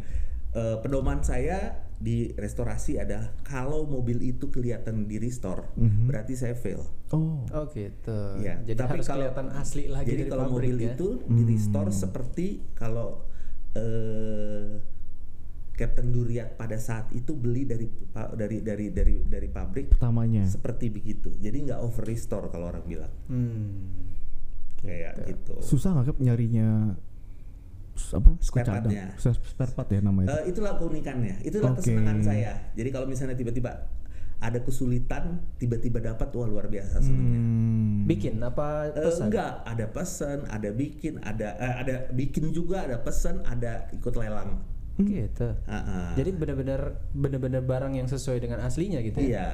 [0.57, 6.05] Eh, pedoman saya di restorasi adalah kalau mobil itu kelihatan di restore Mhm.
[6.05, 6.85] berarti saya fail.
[7.09, 7.41] Oh.
[7.43, 8.19] oh gitu.
[8.37, 10.87] Iya, Jadi tapi harus kalau- kelihatan asli lagi Jadi dari kalau pabrik mobil ya.
[10.91, 11.49] itu di Hmm.
[11.49, 13.25] restore seperti kalau
[13.73, 14.81] eh,
[15.71, 17.85] Captain Duriat pada saat itu beli dari
[18.33, 20.41] dari dari dari dari pabrik Pertamanya.
[20.43, 21.29] seperti begitu.
[21.31, 23.93] Jadi nggak over restore kalau orang bilang Hmm.
[24.77, 25.53] kayak gitu.
[25.59, 26.97] Susah nggak nyarinya
[28.13, 28.29] apa?
[28.39, 29.05] Spare partnya.
[29.19, 30.27] Spare part ya namanya.
[30.39, 31.81] Eh, itulah keunikannya, itulah Oke.
[31.83, 32.51] kesenangan saya.
[32.73, 33.89] Jadi kalau misalnya tiba-tiba
[34.37, 37.41] ada kesulitan, tiba-tiba dapat wah luar biasa senangnya.
[37.41, 38.05] Hmm.
[38.05, 39.33] Bikin apa Eh, pesan?
[39.33, 44.61] enggak, ada pesan, ada bikin, ada eh, ada bikin juga, ada pesan, ada ikut lelang.
[44.97, 45.49] Gitu.
[45.65, 46.09] Ah, ah.
[46.13, 49.25] Jadi benar-benar benar-benar barang yang sesuai dengan aslinya gitu ya.
[49.25, 49.47] Iya.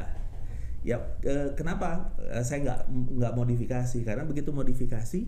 [0.83, 2.11] Ya eh, kenapa
[2.43, 4.03] saya nggak nggak modifikasi?
[4.03, 5.19] Karena begitu modifikasi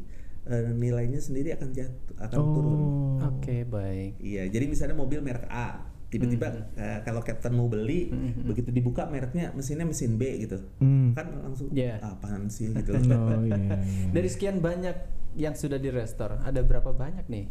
[0.46, 2.76] eh, nilainya sendiri akan jatuh, akan turun.
[2.76, 3.30] Oh.
[3.32, 4.18] Oke, baik.
[4.18, 4.46] Iya.
[4.48, 6.64] Jadi misalnya mobil merek A, tiba-tiba Hmm.
[6.76, 11.12] eh, kalau Captain mau beli, begitu dibuka mereknya mesinnya mesin B gitu, Hmm.
[11.12, 11.98] kan langsung Iya.
[12.00, 12.94] "Ah, apaan sih gitu.
[12.94, 13.02] Oh
[13.42, 13.58] iya.
[13.58, 13.78] iya.
[14.16, 14.96] Dari sekian banyak
[15.36, 17.50] yang sudah direstore, ada berapa banyak nih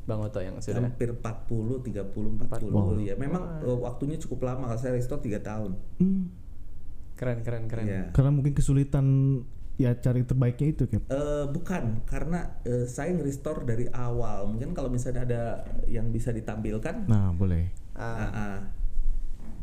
[0.00, 0.80] Bang Oto yang sudah?
[0.80, 2.98] Hampir 40, 30, 40 Wow.
[2.98, 3.14] ya.
[3.14, 5.76] Memang eh, waktunya cukup lama kalau saya restore 3 tahun.
[6.00, 6.32] Hmm.
[7.14, 7.84] Keren keren keren.
[7.84, 8.02] Iya.
[8.10, 9.06] Karena mungkin kesulitan
[9.80, 11.08] ya cari terbaiknya itu Cap.
[11.08, 14.44] Eh, bukan karena eh, saya nge-restore dari awal.
[14.52, 15.42] Mungkin kalau misalnya ada
[15.88, 17.72] yang bisa ditampilkan, Nah, boleh.
[17.96, 18.58] Ah, ah.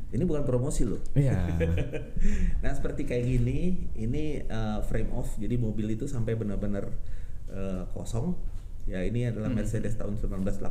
[0.10, 1.04] ini bukan promosi loh.
[1.14, 1.60] Iya.
[2.66, 6.90] nah seperti kayak gini, ini eh, frame off, jadi mobil itu sampai benar-benar
[7.54, 8.57] eh, kosong.
[8.88, 10.64] Ya ini adalah Mercedes tahun 1980.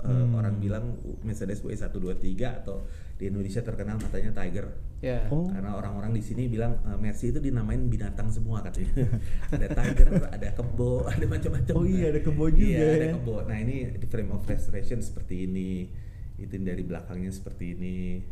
[0.00, 2.32] eh, Orang bilang Mercedes W123
[2.64, 4.72] atau di Indonesia terkenal matanya Tiger.
[4.98, 5.28] ya.
[5.28, 5.44] Oh.
[5.44, 9.04] Karena orang-orang di sini bilang eh, Mercy itu dinamain binatang semua katanya.
[9.52, 11.74] ada tiger, ada kebo, ada macam-macam.
[11.76, 13.12] Oh iya, ada kebo juga Iya, ada ya.
[13.20, 13.34] kebo.
[13.44, 15.92] Nah ini di frame of restoration seperti ini,
[16.40, 18.24] itu dari belakangnya seperti ini.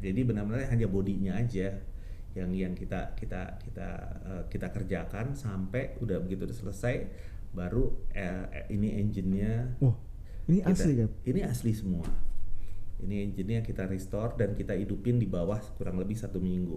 [0.00, 1.76] Jadi benar-benar hanya bodinya aja
[2.32, 3.88] yang yang kita kita kita
[4.24, 6.94] eh, kita kerjakan sampai udah begitu udah selesai
[7.56, 9.96] baru eh, eh, ini engine-nya Wah,
[10.46, 11.10] ini kita- asli Cap.
[11.24, 12.04] Ini asli semua.
[13.00, 16.76] Ini engine-nya kita restore dan kita hidupin di bawah kurang lebih satu minggu.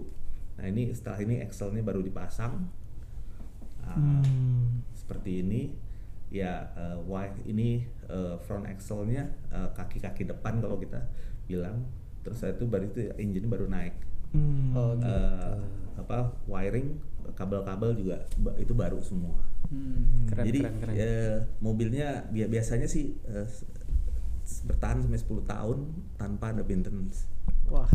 [0.56, 2.64] Nah ini setelah ini axle-nya baru dipasang.
[3.80, 4.84] Ah, Hmm.
[4.92, 5.62] Seperti ini.
[6.30, 11.04] Ya, eh, why ini eh, front axle-nya eh, kaki-kaki depan kalau kita
[11.44, 11.84] bilang.
[12.20, 13.96] Terus itu baru itu engine baru naik.
[14.30, 14.70] Hmm.
[14.76, 15.08] Oh, gitu.
[15.08, 15.56] Eh,
[15.98, 17.00] apa wiring,
[17.34, 18.16] kabel-kabel juga
[18.56, 19.40] itu baru semua.
[19.70, 20.94] Hmm, keren Jadi keren keren.
[20.94, 23.46] eh, mobilnya bi- biasanya sih eh,
[24.66, 25.78] bertahan sampai 10 tahun
[26.16, 27.30] tanpa ada maintenance
[27.64, 27.86] Wah,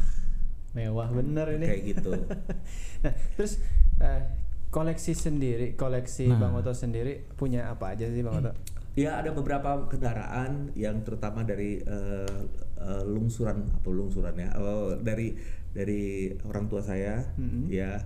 [0.72, 1.66] mewah bener ini.
[1.66, 2.12] kayak gitu.
[3.04, 3.60] nah, terus
[4.00, 4.22] eh,
[4.70, 6.40] koleksi sendiri, koleksi Nah.
[6.42, 8.56] Bang Oto sendiri punya apa aja sih Bang Oto?
[8.96, 12.40] ya ada beberapa kendaraan yang terutama dari eh,
[12.78, 15.36] eh, lungsuran apa lungsuran ya oh, dari
[15.70, 16.04] dari
[16.42, 17.68] orang tua saya Mhm.
[17.68, 18.00] ya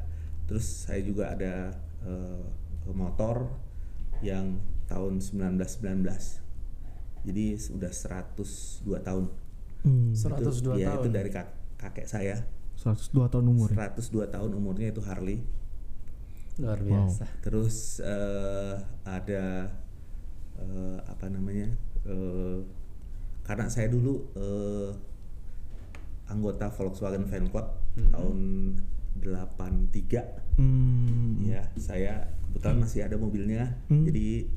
[0.46, 1.70] terus saya juga ada
[2.02, 2.42] eh,
[2.88, 3.48] motor
[4.20, 6.06] yang tahun 1919
[7.22, 8.40] jadi sudah 102
[9.00, 9.26] tahun
[9.80, 11.00] Hmm, 102 itu, ya, tahun.
[11.00, 12.36] itu dari kak- kakek saya
[12.76, 13.68] 102 tahun umur.
[13.70, 13.88] ya?
[13.90, 15.40] 102 tahun umurnya itu Harley
[16.58, 17.08] Luar Wow.
[17.08, 17.24] biasa.
[17.40, 19.72] terus eh, ada
[20.58, 21.72] eh, apa namanya
[22.04, 22.60] eh,
[23.42, 24.92] karena saya dulu eh,
[26.28, 27.68] anggota Volkswagen Fan Club
[28.10, 28.38] tahun
[29.18, 31.40] 83 Hmm.
[31.42, 33.78] ya saya kebetulan masih ada mobilnya.
[33.88, 34.50] Jadi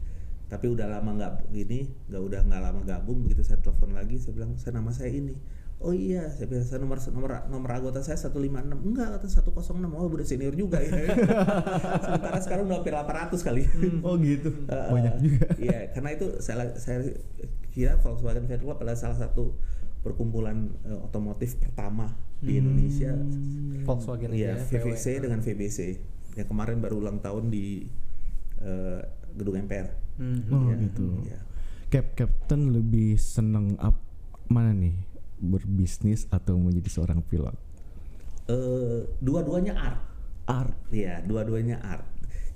[0.49, 4.37] tapi udah lama nggak ini nggak udah nggak lama gabung begitu saya telepon lagi saya
[4.37, 5.33] bilang saya nama saya ini.
[5.83, 10.07] Oh iya saya bilang saya nomor nomor nomor anggota saya 156 enggak kata 106 oh
[10.07, 10.95] udah senior juga ya
[12.07, 13.63] sementara sekarang udah hampir 800 kali.
[14.05, 14.51] Oh gitu.
[14.71, 15.45] Uh, Banyak juga.
[15.59, 17.03] Iya, karena itu saya saya
[17.73, 19.57] kira Volkswagen Fan Club adalah salah satu
[20.03, 23.17] perkumpulan eh, otomotif pertama di Indonesia.
[23.83, 25.23] Volkswagen Iya, ya, VVC VW.
[25.25, 25.79] dengan VBC.
[26.35, 27.87] Yang kemarin baru ulang tahun di
[28.63, 29.01] eh,
[29.35, 29.89] gedung MPR.
[30.21, 30.53] Mhm.
[30.53, 31.07] Oh Iya, gitu.
[31.27, 31.41] iya.
[31.93, 34.01] Cap Captain lebih seneng up
[34.49, 34.97] mana nih?
[35.43, 37.57] Berbisnis atau menjadi seorang pilot?
[38.47, 40.01] Eh, dua-duanya art.
[40.47, 40.75] Art.
[40.95, 42.07] Iya, dua-duanya art.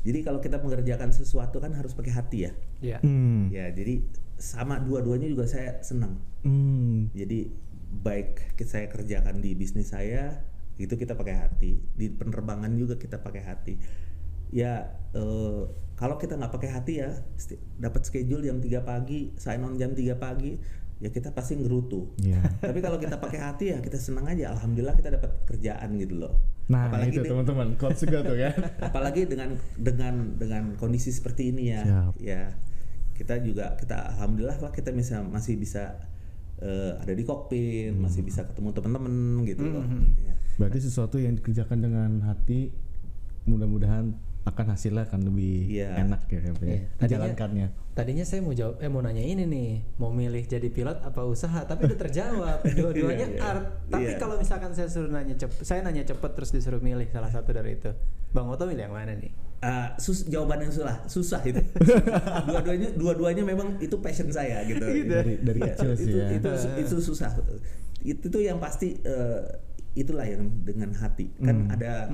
[0.06, 2.52] Jadi kalau kita mengerjakan sesuatu kan harus pakai hati ya.
[2.78, 2.98] Iya.
[3.02, 3.50] Hmm.
[3.50, 4.06] Ya, jadi
[4.38, 6.22] sama dua-duanya juga saya senang.
[6.46, 7.10] Hmm.
[7.10, 7.50] Jadi
[8.06, 10.42] baik saya kerjakan di bisnis saya
[10.76, 13.74] itu kita pakai hati, di penerbangan juga kita pakai hati.
[14.50, 15.62] Ya eh,
[15.96, 17.10] kalau kita nggak pakai hati ya
[17.76, 20.54] dapat schedule jam 3 pagi, sign on jam 3 pagi,
[21.00, 22.12] ya kita pasti ngerutu.
[22.20, 22.44] Iya.
[22.68, 26.36] Tapi kalau kita pakai hati ya kita senang aja, alhamdulillah kita dapat kerjaan gitu loh.
[26.68, 28.54] Nah apalagi itu teman-teman, juga tuh kan.
[28.92, 32.12] apalagi dengan dengan dengan kondisi seperti ini ya Siap.
[32.20, 32.42] ya
[33.16, 35.96] kita juga kita alhamdulillah lah kita bisa masih bisa
[36.60, 38.04] eh, ada di kokpit Hmm.
[38.04, 39.14] masih bisa ketemu teman-teman
[39.48, 39.86] gitu loh
[40.20, 40.35] Ya.
[40.56, 42.72] Berarti sesuatu yang dikerjakan dengan hati,
[43.44, 44.12] mudah-mudahan
[44.44, 45.90] akan hasilnya akan lebih Iya.
[46.00, 46.38] enak ya ya.
[46.38, 46.52] Iya.
[46.54, 47.68] Tadinya- Menjalankannya.
[47.92, 51.64] Tadinya saya mau jawab, eh mau nanya ini nih, mau milih jadi pilot apa usaha,
[51.64, 52.58] tapi udah terjawab.
[52.78, 53.42] Dua-duanya Iya, iya.
[53.42, 53.64] art.
[53.88, 54.16] Tapi Iya.
[54.16, 57.74] kalau misalkan saya suruh nanya cepet, saya nanya cepet terus disuruh milih salah satu dari
[57.74, 57.90] itu.
[58.30, 59.32] Bang Oto milih yang mana nih?
[59.58, 61.56] Ah, sus jawaban yang susah susah itu
[62.46, 66.28] dua-duanya dua-duanya memang itu passion saya gitu Dari dari Iya, kecil sih itu, ya.
[66.30, 67.32] itu itu susah
[68.04, 69.40] itu tuh yang pasti eh,
[69.96, 72.12] itulah yang dengan hati kan ada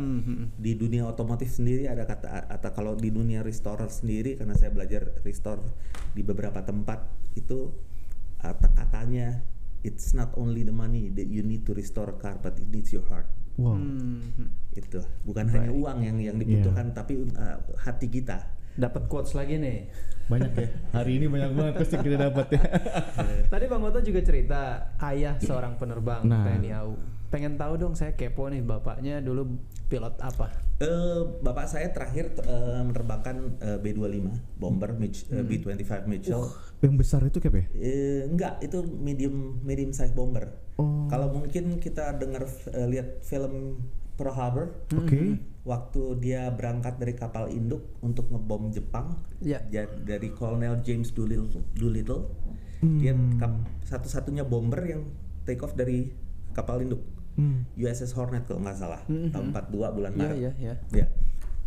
[0.54, 5.18] di dunia otomotif sendiri ada kata atau kalau di dunia restorer sendiri karena saya belajar
[5.20, 5.58] restore
[6.14, 7.02] di beberapa tempat
[7.34, 7.74] itu
[8.38, 9.42] kata katanya
[9.82, 12.94] it's not only the money that you need to restore a car but it needs
[12.94, 13.26] your heart
[13.60, 13.76] Wow.
[13.76, 14.96] Hmm, itu
[15.28, 19.92] bukan hanya uang yang yang dibutuhkan tapi uh, hati kita dapat quotes lagi nih.
[20.32, 20.68] Banyak ya.
[20.96, 22.62] Hari ini banyak banget pasti kita dapat ya.
[23.52, 24.60] Tadi Bang Oto juga cerita
[25.04, 26.48] ayah seorang penerbang Nah.
[26.48, 26.94] TNI AU.
[27.32, 29.56] Pengen tahu dong saya kepo nih bapaknya dulu
[29.88, 30.52] pilot apa?
[30.78, 34.28] Eh, bapak saya terakhir eh, menerbangkan eh, B25
[34.60, 36.44] bomber Mitch, eh, B25 Mitchell.
[36.84, 37.64] Yang besar itu Cap ya?
[37.72, 40.52] Eh, enggak, itu medium medium size bomber.
[40.76, 41.08] Oh.
[41.08, 43.80] Kalau mungkin kita dengar eh, lihat film
[44.12, 45.40] Pearl Harbor, Oke.
[45.64, 49.64] waktu dia berangkat dari kapal induk untuk ngebom Jepang, Ya.
[50.04, 52.28] dari Kolonel James Doolittle, Doolittle
[53.00, 55.06] dia kap- satu-satunya bomber yang
[55.46, 56.12] take off dari
[56.52, 57.00] kapal induk.
[57.32, 57.64] Hmm.
[57.80, 60.36] USS Hornet kalau nggak salah tahun 42 bulan Iya Maret.
[60.36, 60.74] iya iya.
[60.92, 61.06] Ya.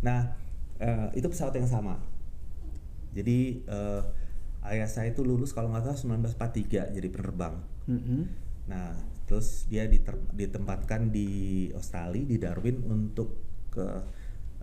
[0.02, 0.20] Nah,
[0.78, 1.98] eh, itu pesawat yang sama.
[3.16, 4.02] Jadi eh,
[4.70, 5.98] ayah saya itu lulus kalau nggak salah
[6.30, 7.54] 1943 jadi penerbang.
[7.90, 8.18] Mhm.
[8.70, 8.94] Nah,
[9.26, 9.86] terus dia
[10.34, 13.42] ditempatkan di Australia di Darwin untuk
[13.74, 13.84] ke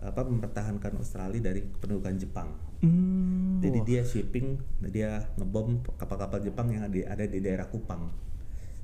[0.04, 2.48] apa mempertahankan Australia dari pendudukan Jepang.
[2.84, 3.64] Hmm.
[3.64, 4.60] Jadi dia shipping,
[4.92, 8.12] dia ngebom kapal-kapal Jepang yang ada, ada di daerah Kupang,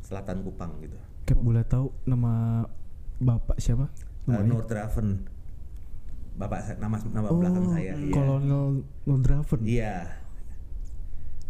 [0.01, 0.97] selatan Kupang gitu.
[1.31, 2.67] Cap boleh tahu nama
[3.23, 3.87] bapak siapa?
[4.27, 4.51] Uh, Namanya?
[4.51, 5.09] Nordraven.
[6.35, 7.95] Bapak nama nama belakang saya.
[7.95, 8.11] iya.
[8.11, 9.61] Kolonel Nordraven.
[9.63, 9.95] Iya.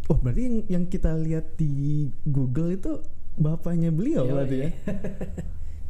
[0.05, 3.01] Oh berarti yang, yang kita lihat di Google itu
[3.41, 4.33] bapaknya beliau Yoi.
[4.37, 4.69] berarti ya?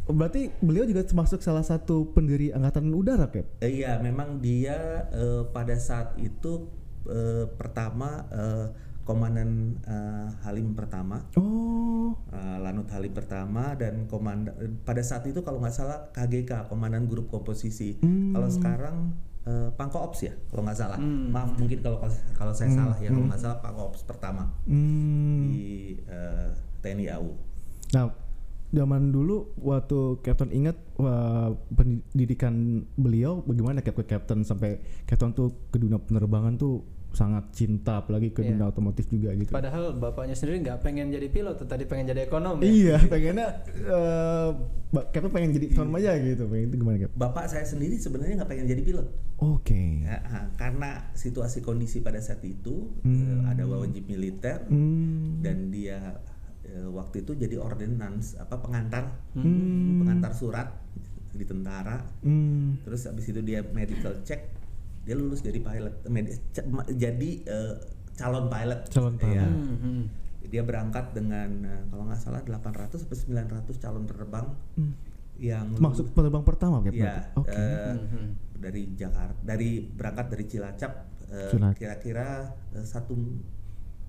[0.10, 3.46] Oh, berarti beliau juga termasuk salah satu pendiri angkatan udara Cap?
[3.62, 6.66] Eh, Iya, memang dia eh, pada saat itu
[7.06, 8.66] eh, pertama eh,
[9.04, 12.14] komandan eh, Halim pertama, Oh.
[12.30, 17.28] eh, Lanut Halim pertama dan komandan pada saat itu kalau nggak salah KGK, komandan grup
[17.28, 17.98] komposisi.
[18.32, 18.96] Kalau sekarang
[19.42, 21.00] eh, Pangko Ops ya, kalau nggak salah.
[21.02, 21.98] Maaf mungkin kalau
[22.34, 25.50] kalau saya salah ya, kalau nggak salah Pangko Ops pertama Hmm.
[25.50, 27.30] di eh, TNI AU.
[27.92, 28.08] Nah,
[28.72, 32.54] zaman dulu waktu Captain ingat wah, pendidikan
[32.96, 38.32] beliau bagaimana Cap ke Captain sampai Captain tuh ke dunia penerbangan tuh sangat cinta apalagi
[38.32, 39.52] ke dunia otomotif juga gitu.
[39.52, 42.68] Padahal bapaknya sendiri nggak pengen jadi pilot, tadi pengen jadi ekonom ya.
[42.68, 43.48] Iya, pengennya
[43.84, 44.50] eh
[44.92, 46.44] Mbak Kevin pengen jadi ekonom aja gitu.
[46.48, 47.12] Pengen itu gimana, Kev?
[47.16, 49.08] Bapak saya sendiri sebenarnya nggak pengen jadi pilot.
[49.40, 50.08] Oke.
[50.08, 53.44] Ya, ah, karena situasi kondisi pada saat itu Hmm.
[53.44, 55.44] eh, ada wajib militer Hmm.
[55.44, 56.20] dan dia
[56.62, 60.00] eh, waktu itu jadi ordinance apa pengantar Hmm.
[60.00, 60.72] pengantar surat
[61.32, 62.80] di tentara Hmm.
[62.84, 64.61] terus habis itu dia medical check
[65.02, 65.94] dia lulus jadi pilot
[66.92, 67.74] jadi eh,
[68.14, 69.36] calon pilot Calon pilot.
[69.36, 69.46] Ya.
[69.46, 70.04] Hmm, hmm.
[70.44, 74.48] dia berangkat dengan eh, kalau nggak salah 800 sampai 900 calon terbang
[75.36, 75.82] yang Hmm.
[75.82, 77.50] Maksud penerbang pertama, ya Oke.
[77.50, 78.26] eh, Mhm.
[78.56, 80.92] dari Jakarta dari berangkat dari Cilacap
[81.28, 83.18] eh, kira-kira eh, satu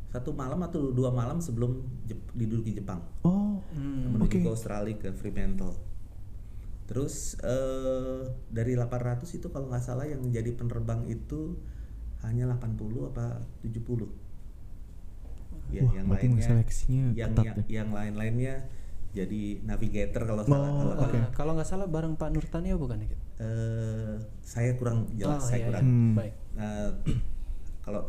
[0.06, 1.72] satu malam atau dua malam sebelum
[2.04, 3.56] Jep- diduduki Jepang Oh.
[3.72, 4.12] Hmm.
[4.12, 4.44] menuju Oke.
[4.44, 5.72] ke Australia ke Fremantle.
[6.92, 11.56] Terus eh, dari 800 itu kalau nggak salah yang menjadi penerbang itu
[12.20, 14.12] hanya 80 apa 70.
[15.72, 17.64] Ya, Wah, yang lainnya seleksinya yang ketat yang, ya.
[17.80, 18.54] yang lain-lainnya
[19.16, 21.16] jadi navigator kalau Oh, salah kalau oke.
[21.16, 23.08] Ah, kalau nggak salah bareng Pak Nurtanio bukan ya?
[23.40, 25.92] Eh, saya kurang jelas Oh, saya iya, kurang iya.
[25.96, 26.12] Hmm.
[26.12, 26.34] Baik.
[26.60, 26.84] Nah,
[27.88, 28.02] kalau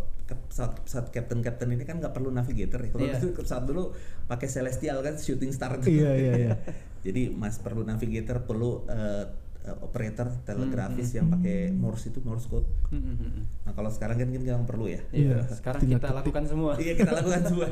[0.43, 2.89] pesawat, pesawat captain captain ini kan nggak perlu navigator ya.
[2.89, 3.17] Kalau Iya.
[3.17, 3.83] dulu pesawat dulu
[4.25, 5.77] pakai celestial kan shooting star.
[5.79, 6.51] Iya, iya, iya.
[7.05, 9.25] Jadi mas perlu navigator, perlu eh,
[9.61, 12.67] eh, operator telegrafis Hmm, yang pakai Morse itu Morse code.
[12.89, 13.43] Hmm, hmm, hmm.
[13.61, 15.01] Nah kalau sekarang kan kita nggak perlu ya.
[15.09, 16.19] Iya, Iya, sekarang tinggal kita ketik.
[16.19, 16.71] lakukan semua.
[16.75, 17.67] Iya kita lakukan semua.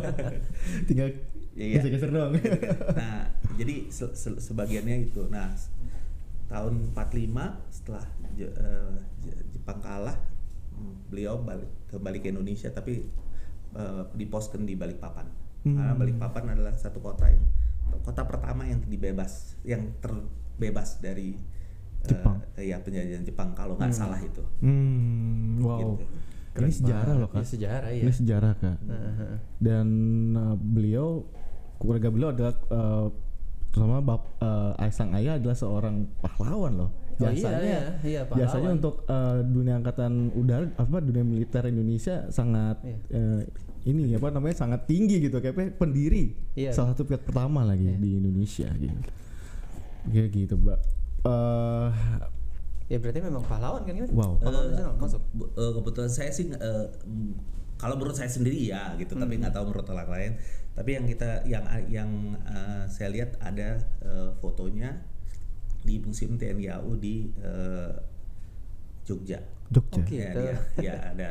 [0.86, 1.08] Tinggal
[1.52, 1.76] Iya, iya.
[1.78, 2.32] geser-geser doang.
[2.94, 5.28] nah jadi se- se- sebagiannya itu.
[5.28, 5.52] Nah
[6.48, 7.28] tahun 45
[7.70, 8.48] setelah Je-
[9.22, 10.41] Je- Jepang kalah, hmm,
[11.10, 13.06] beliau balik kembali ke Indonesia tapi
[13.76, 15.28] eh, diposkan di Balikpapan.
[15.62, 16.00] Karena Hmm.
[16.02, 17.46] Balikpapan adalah satu kota yang
[18.02, 21.38] kota pertama yang dibebas, yang terbebas dari
[22.02, 22.42] eh, Jepang.
[22.58, 24.42] ya penjajahan Jepang kalau nggak salah itu.
[24.66, 25.78] Hmm, wow.
[25.78, 26.06] Gitu.
[26.52, 27.48] Ini sejarah loh, Kak.
[27.48, 28.04] sejarah ya.
[28.04, 28.78] Ini sejarah, Kak.
[28.84, 29.36] Heeh.
[29.56, 29.88] Dan
[30.36, 31.24] uh, beliau
[31.80, 33.08] keluarga beliau adalah uh,
[33.72, 36.92] terutama bap, uh, ayah sang ayah adalah seorang pahlawan loh.
[37.18, 38.78] Oh, iya, iya, iya, pahlawan.
[38.78, 42.98] untuk uh, dunia angkatan udara apa dunia militer Indonesia sangat Iya.
[43.12, 43.42] uh,
[43.82, 46.72] ini apa namanya sangat tinggi gitu kayak pendiri Iya.
[46.72, 49.00] salah satu pilot pertama lagi di Indonesia gitu.
[50.04, 50.80] Kayak gitu, Mbak.
[51.24, 51.90] Uh,
[52.86, 54.12] Ya berarti memang pahlawan kan gimana?
[54.12, 54.36] Wow.
[54.38, 55.24] Pahlawan nasional masuk.
[55.32, 57.32] bu- eh, kebetulan saya sih mm,
[57.80, 60.32] kalau menurut saya sendiri ya gitu tapi nggak tahu menurut orang lain
[60.72, 62.12] tapi yang kita yang yang
[62.44, 65.00] eh, saya lihat ada eh, fotonya
[65.82, 67.92] di museum TNI AU di eh,
[69.06, 69.42] Jogja
[69.72, 70.04] Jogja.
[70.04, 70.16] Oke.
[70.20, 70.40] ya, Gitu.
[70.40, 71.26] dia, ya ada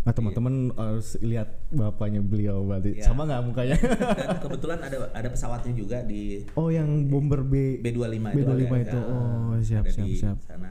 [0.00, 2.96] Nah, teman-teman harus lihat bapaknya beliau berarti.
[2.96, 3.04] Iya.
[3.04, 3.76] Sama nggak mukanya?
[3.76, 8.96] dan kebetulan ada ada pesawatnya juga di oh, yang bomber B B25 B25 ada, itu.
[8.96, 10.38] ya, Oh, siap, ada siap, di siap.
[10.40, 10.70] sana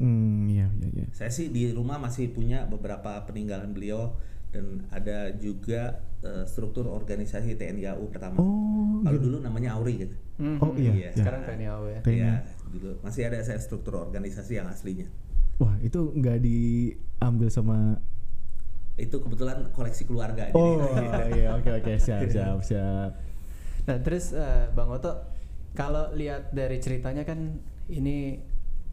[0.00, 1.06] Hmm, iya, iya, iya.
[1.12, 4.16] Saya sih di rumah masih punya beberapa peninggalan beliau
[4.50, 8.38] dan ada juga eh, struktur organisasi TNI AU pertama.
[8.42, 10.10] Oh, Kalau dulu namanya AURI kan.
[10.42, 10.58] Mhm.
[10.60, 11.10] Oh, iya, iya.
[11.14, 12.00] Sekarang TNI AU ya.
[12.02, 12.16] TNI.
[12.18, 12.32] Iya,
[12.70, 15.06] dulu masih ada saya struktur organisasi yang aslinya.
[15.60, 18.00] Wah, itu nggak diambil sama
[19.00, 20.52] Itu kebetulan koleksi keluarga.
[20.52, 23.10] Oh, Jadi, iya, oke, oke, siap, siap, siap.
[23.88, 25.24] Nah terus eh, Bang Oto,
[25.72, 27.56] kalau lihat dari ceritanya kan
[27.88, 28.36] ini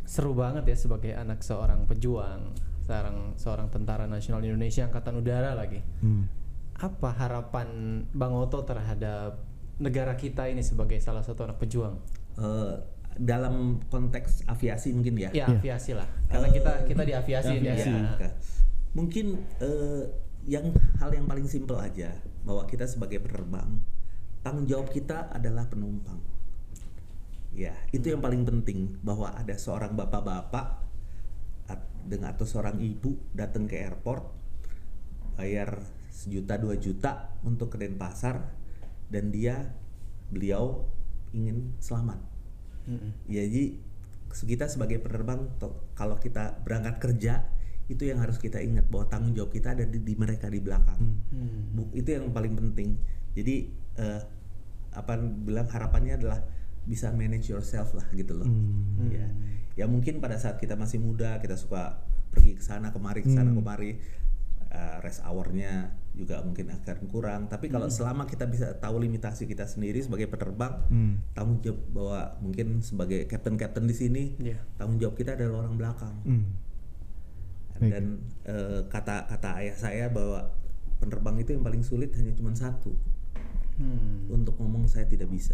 [0.07, 2.55] seru banget ya sebagai anak seorang pejuang,
[2.87, 5.83] seorang seorang tentara nasional Indonesia angkatan udara lagi.
[5.99, 6.31] Hmm.
[6.73, 7.67] Apa harapan
[8.11, 9.43] Bang Oto terhadap
[9.77, 11.99] negara kita ini sebagai salah satu anak pejuang?
[12.37, 12.73] eh,
[13.17, 15.33] dalam konteks aviasi mungkin ya.
[15.33, 15.57] Ya Iya.
[15.57, 17.89] aviasi lah, karena Eh, kita kita di aviasi, ini aviasi.
[17.89, 18.13] ya.
[18.15, 18.29] Ya,
[18.93, 19.25] Mungkin
[19.57, 20.03] eh,
[20.45, 22.13] yang hal yang paling simpel aja
[22.45, 23.81] bahwa kita sebagai penerbang
[24.39, 26.21] tanggung jawab kita adalah penumpang.
[27.51, 30.86] Ya, itu yang paling penting bahwa ada seorang bapak-bapak
[32.07, 34.23] dengan atau seorang ibu datang ke airport
[35.35, 38.41] bayar sejuta dua juta untuk ke Denpasar
[39.11, 39.75] dan dia
[40.31, 40.87] beliau
[41.35, 42.19] ingin selamat.
[42.87, 43.11] Mm-mm.
[43.27, 43.77] Ya, jadi
[44.31, 45.51] kita sebagai penerbang
[45.93, 47.33] kalau kita berangkat kerja
[47.87, 50.99] itu yang harus kita ingat bahwa tanggung jawab kita ada di, di mereka di belakang.
[51.31, 51.71] Hmm.
[51.71, 52.99] Bu- itu yang paling penting.
[53.31, 54.21] Jadi eh,
[54.91, 56.43] apa bilang harapannya adalah
[56.83, 58.47] bisa manage yourself lah gitu loh.
[58.47, 59.07] Hmm.
[59.07, 59.27] Ya,
[59.77, 63.53] ya mungkin pada saat kita masih muda kita suka pergi ke sana kemari ke sana
[63.53, 63.61] Hmm.
[63.61, 64.01] kemari
[64.67, 67.41] eh, rest hournya juga mungkin akan kurang.
[67.45, 71.13] Tapi kalau selama kita bisa tahu limitasi kita sendiri sebagai penerbang, Hmm.
[71.31, 74.59] tanggung jawab bahwa mungkin sebagai captain-captain di sini Iya.
[74.75, 76.45] tanggung jawab kita adalah orang belakang Hmm.
[77.77, 78.03] Dan
[78.43, 80.49] eh, kata kata ayah saya bahwa
[80.97, 82.91] penerbang itu yang paling sulit hanya cuma satu
[83.77, 84.25] Hmm.
[84.27, 85.53] untuk ngomong saya tidak bisa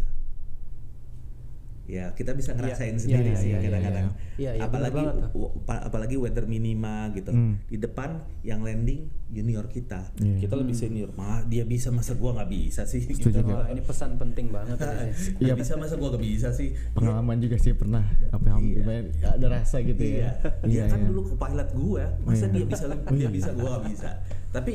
[1.84, 4.08] ya kita bisa ngerasain Iya, sendiri iya, sih iya, iya, kadang-kadang.
[4.08, 4.22] iya.
[4.34, 5.32] Iya, iya, apalagi benar banget tuh.
[5.38, 7.30] w- pa- apalagi weather minima gitu.
[7.30, 7.60] Hmm.
[7.66, 8.10] Di depan
[8.42, 10.00] yang landing junior kita.
[10.16, 10.38] Iya.
[10.40, 11.12] Kita lebih senior.
[11.14, 13.04] Mah dia bisa masa gua nggak bisa sih.
[13.04, 13.52] Setuju, gitu.
[13.52, 14.96] Wah, ini pesan penting banget ya.
[15.42, 15.54] Dia Iya.
[15.54, 16.72] bisa masa gua nggak bisa sih.
[16.94, 18.80] Pengalaman juga sih pernah apa hampir
[19.20, 20.32] ada rasa gitu Iya.
[20.40, 20.52] ya.
[20.64, 21.06] Dia kan iya.
[21.06, 22.54] dulu co-pilot gua, masa Iya.
[22.54, 24.10] dia bisa dia bisa gua nggak bisa.
[24.50, 24.74] Tapi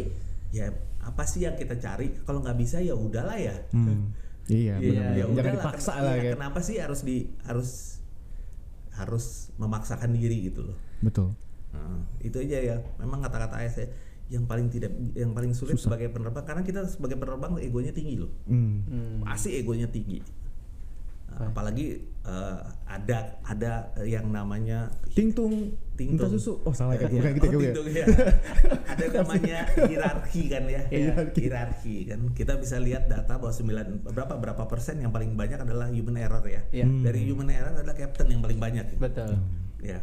[0.50, 0.68] ya
[1.00, 2.12] apa sih yang kita cari?
[2.20, 3.56] Kalau nggak bisa ya udahlah ya.
[3.72, 4.12] Hmm.
[4.48, 6.34] Iya, Iya, ya Jangan dipaksa lah iya, kayak.
[6.40, 8.00] Kenapa sih harus di harus
[8.96, 10.76] harus memaksakan diri gitu loh.
[11.04, 11.36] Betul.
[11.76, 12.76] Nah, itu aja ya.
[12.96, 13.88] Memang kata-kata ayah saya
[14.28, 18.32] yang paling tidak yang paling sulit sebagai penerbang karena kita sebagai penerbang egonya tinggi loh.
[18.48, 18.84] Hmm.
[18.88, 19.16] Hmm.
[19.24, 20.20] Pasti egonya tinggi.
[21.28, 21.86] Nah, apalagi
[22.24, 23.72] eh, ada ada
[24.02, 26.18] yang namanya Tingtung, Tingtung.
[26.18, 26.58] minta susu.
[26.62, 27.20] Oh salah kan, Iya.
[27.20, 27.72] bukan gitu Oh, ya.
[27.72, 28.06] tingtung, ya.
[28.86, 30.82] ada namanya hierarki kan ya.
[30.92, 31.40] Hierarki.
[31.46, 32.20] Hierarki kan.
[32.32, 36.42] Kita bisa lihat data bahwa 9 berapa berapa persen yang paling banyak adalah human error
[36.44, 36.62] ya.
[36.70, 36.86] Iya.
[36.86, 37.02] Hmm.
[37.02, 38.86] Dari human error adalah captain yang paling banyak.
[38.96, 39.38] Betul.
[39.78, 40.02] Ya.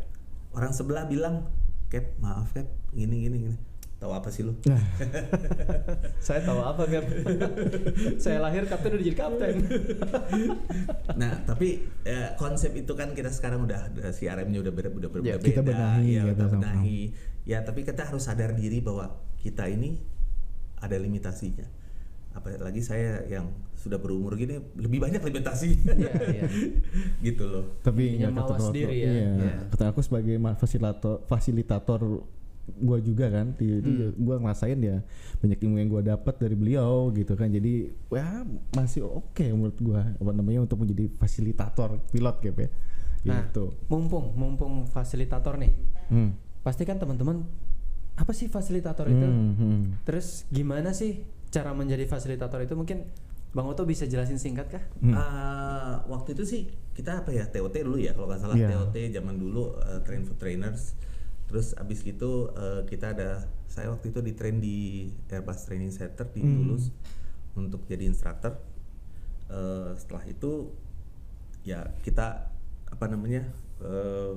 [0.51, 1.51] Orang sebelah bilang,
[1.88, 3.57] "Cap, maaf Cap, gini gini gini."
[4.06, 4.53] Tahu apa sih lu?
[4.70, 4.78] Nah,
[6.30, 7.03] Saya tahu apa kan?
[8.24, 9.56] Saya lahir kapten udah jadi kapten.
[11.22, 15.41] Nah, tapi eh, konsep itu kan kita sekarang udah, udah CRM-nya udah ber, udah Ya,
[15.41, 15.41] berbeda.
[15.41, 17.01] kita benahi ya, kita sama- benahi.
[17.49, 19.10] Ya, tapi kita harus sadar diri bahwa
[19.41, 19.97] kita ini
[20.78, 21.66] ada limitasinya.
[22.36, 25.82] Apalagi saya yang sudah berumur gini lebih banyak limitasi.
[25.82, 26.43] Iya, iya.
[27.26, 27.66] gitu loh.
[27.82, 28.76] tapi nggak kata mawas Roto.
[28.76, 29.10] diri ya.
[29.10, 29.53] Iya.
[29.74, 32.01] Kata aku sebagai fasilitator fasilitator
[32.68, 34.18] gua juga kan di, Hmm.
[34.18, 34.97] gua ngerasain ya
[35.38, 37.74] banyak ilmu yang gua dapat dari beliau gitu kan jadi
[38.09, 38.41] ya
[38.74, 42.72] masih oke menurut gua apa namanya untuk menjadi fasilitator pilot gitu ya
[43.26, 45.74] Nah, gitu mumpung mumpung fasilitator nih.
[46.09, 46.38] Hmm.
[46.61, 47.41] Pasti kan teman-teman
[48.13, 49.26] apa sih fasilitator itu?
[49.26, 49.82] Hmm, hmm.
[50.05, 53.09] Terus gimana sih cara menjadi fasilitator itu mungkin
[53.49, 54.84] Bang Oto bisa jelasin singkat kah?
[55.01, 55.16] Hmm.
[55.18, 56.61] Ah, waktu itu sih
[56.93, 58.68] kita apa ya TOT dulu ya kalau nggak salah Iya.
[58.70, 60.93] TOT zaman dulu eh, train for trainers.
[61.46, 64.78] Terus abis gitu eh, kita ada saya waktu itu di train di
[65.28, 66.78] Airbus Training Center di Hmm.
[67.56, 68.60] Untuk jadi instructor.
[69.46, 70.74] Eh, setelah itu
[71.62, 72.50] ya kita
[72.88, 73.46] apa namanya
[73.78, 74.34] eh,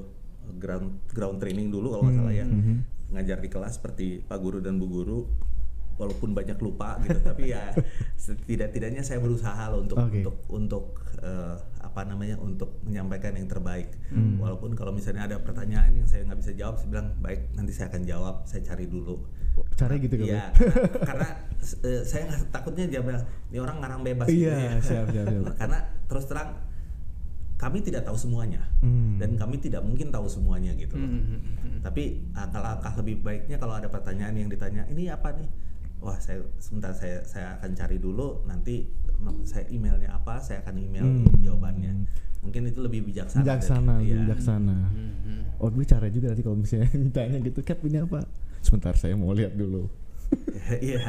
[0.56, 2.76] ground ground training dulu kalau nggak salah ya Mhm.
[3.10, 5.28] ngajar di kelas seperti Pak Guru dan Bu Guru
[5.94, 7.72] walaupun banyak lupa gitu tapi ya
[8.16, 10.20] setidak-tidaknya saya berusaha loh untuk Oke.
[10.20, 10.84] untuk untuk
[11.20, 11.56] eh,
[11.98, 14.38] apa namanya untuk menyampaikan yang terbaik Hmm.
[14.38, 17.90] walaupun kalau misalnya ada pertanyaan yang saya nggak bisa jawab saya bilang baik nanti saya
[17.90, 19.18] akan jawab saya cari dulu
[19.74, 20.26] Caranya gitu kan?
[20.30, 21.28] Iya, karena, karena
[21.82, 24.70] eh, saya nggak takutnya dia bilang ini orang ngarang bebas gitu Iya, ya.
[24.78, 25.42] siap, siap, siap.
[25.66, 26.50] karena terus terang
[27.58, 29.18] kami tidak tahu semuanya Hmm.
[29.18, 31.10] dan kami tidak mungkin tahu semuanya gitu loh.
[31.10, 31.78] Hmm, hmm, hmm, hmm.
[31.82, 32.02] Tapi
[32.38, 35.50] alangkah lebih baiknya kalau ada pertanyaan yang ditanya ini apa nih?
[35.98, 38.86] Wah saya sebentar saya saya akan cari dulu nanti
[39.42, 41.26] saya emailnya apa saya akan email Hmm.
[41.38, 41.92] jawabannya.
[42.38, 43.42] Mungkin itu lebih bijaksana.
[43.42, 44.18] dari- bijaksana lebih iya.
[44.24, 45.42] bijaksana Hmm, hmm.
[45.58, 48.22] oh gue cara juga nanti kalau misalnya ditanya gitu cap ini apa
[48.60, 49.90] sebentar saya mau lihat dulu
[50.68, 51.00] Iya.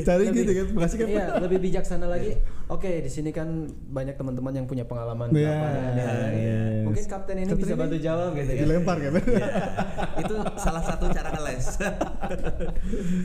[0.00, 1.08] Cari lebih- gitu kan, makasih kan.
[1.08, 2.38] Iya, lebih bijaksana lagi.
[2.66, 6.60] Oke, di sini kan banyak teman-teman yang punya pengalaman Iya, berapa dan- iya, iya.
[6.86, 8.60] Mungkin kapten ini Kapten bisa ini bantu jawab gitu kan.
[8.60, 9.48] dilempar kan Iya.
[10.22, 11.66] itu salah satu cara ngeles.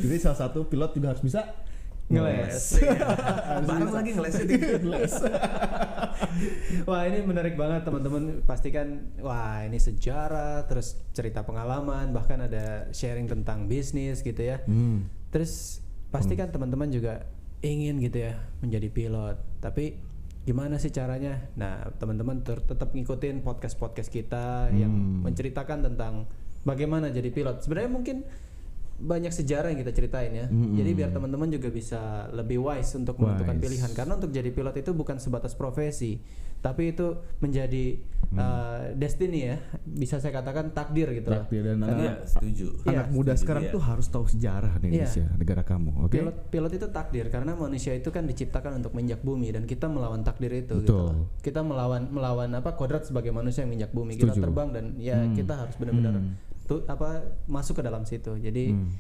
[0.02, 1.41] jadi salah satu pilot juga harus bisa
[2.06, 2.78] Ngeles.
[2.80, 3.02] Iya.
[3.62, 4.54] Bareng lagi ngeles itu.
[6.86, 8.88] Wah ini menarik banget teman-teman pastikan
[9.18, 15.10] wah ini sejarah terus cerita pengalaman bahkan ada sharing tentang bisnis gitu ya Hmm.
[15.30, 17.26] Terus pastikan teman-teman juga
[17.60, 19.98] ingin gitu ya menjadi pilot tapi
[20.42, 25.26] gimana sih caranya nah teman-teman tetap ngikutin podcast podcast kita yang Hmm.
[25.26, 26.30] menceritakan tentang
[26.62, 28.18] bagaimana jadi pilot sebenarnya mungkin
[28.96, 30.72] banyak sejarah yang kita ceritain ya Mm-mm.
[30.74, 32.00] jadi biar teman-teman juga bisa
[32.32, 33.64] lebih wise untuk menentukan Wise.
[33.66, 36.24] pilihan karena untuk jadi pilot itu bukan sebatas profesi
[36.62, 38.00] tapi itu menjadi
[38.36, 38.44] Hmm.
[38.44, 41.42] uh, destiny ya bisa saya katakan takdir gitu lah.
[41.42, 42.68] Takdir dan Karena Iya, setuju.
[42.84, 43.72] Iya, anak muda setuju, sekarang iya.
[43.72, 47.92] tuh harus tahu sejarah di Indonesia negara kamu oke pilot pilot itu takdir karena manusia
[47.92, 51.06] itu kan diciptakan untuk menginjak bumi dan kita melawan takdir itu gitu Betul.
[51.08, 51.26] loh.
[51.40, 54.44] kita melawan melawan apa kodrat sebagai manusia yang menginjak bumi kita Setuju.
[54.44, 55.32] terbang dan ya Hmm.
[55.34, 56.36] kita harus benar-benar Hmm.
[56.64, 57.10] tuh apa
[57.46, 58.92] masuk ke dalam situ jadi Hmm.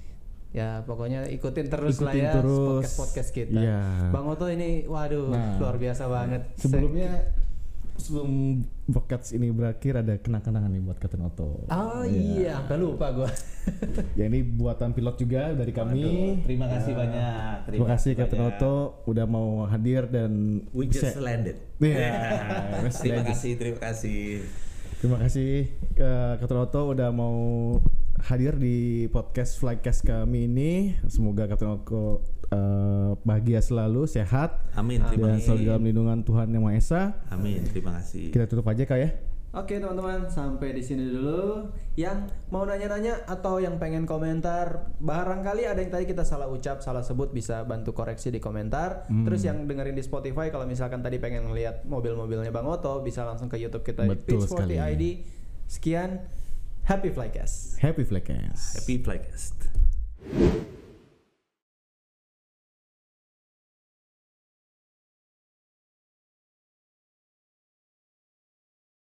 [0.51, 2.55] ya pokoknya ikutin terus lah Ikutin ya terus.
[2.71, 3.81] podcast podcast kita Iya.
[4.09, 7.11] bang Oto ini waduh Nah, luar biasa banget sebelumnya
[7.95, 13.29] sebelum podcast ini berakhir ada kenang-kenangan nih buat Kapten Oto oh iya sampai lupa gua
[14.19, 16.03] ya ini buatan pilot juga dari kami
[16.45, 17.55] Terima kasih banyak.
[17.65, 18.57] terima kasih Kapten banyak.
[18.61, 18.75] Oto
[19.09, 21.57] udah mau hadir dan We just landed.
[21.75, 24.47] Iya, Mas terima kasih, terima kasih.
[25.01, 25.51] Terima kasih
[25.91, 27.35] ke Kapten Oto udah mau
[28.23, 30.71] hadir di podcast Flycast kami ini.
[31.11, 35.01] Semoga Kapten Oto eh, bahagia selalu, sehat, Amin.
[35.05, 35.69] Terima dan selalu kasih.
[35.69, 37.01] dalam lindungan Tuhan Yang Maha Esa.
[37.29, 37.61] Amin.
[37.65, 38.29] Terima kasih.
[38.29, 39.09] Kita tutup aja kak ya.
[39.55, 41.71] Oke teman-teman sampai di sini dulu.
[41.95, 46.99] Yang mau nanya-nanya atau yang pengen komentar, barangkali ada yang tadi kita salah ucap, salah
[46.99, 49.07] sebut bisa bantu koreksi di komentar.
[49.07, 49.23] Hmm.
[49.23, 53.47] Terus yang dengerin di Spotify kalau misalkan tadi pengen ngeliat mobil-mobilnya Bang Oto bisa langsung
[53.47, 54.75] ke YouTube kita di Betul Pitch 40 sekali.
[54.75, 55.03] ID.
[55.71, 56.09] Sekian,
[56.83, 57.79] happy flycast.
[57.79, 58.83] Happy Flycast.
[58.83, 59.55] Happy Flycast.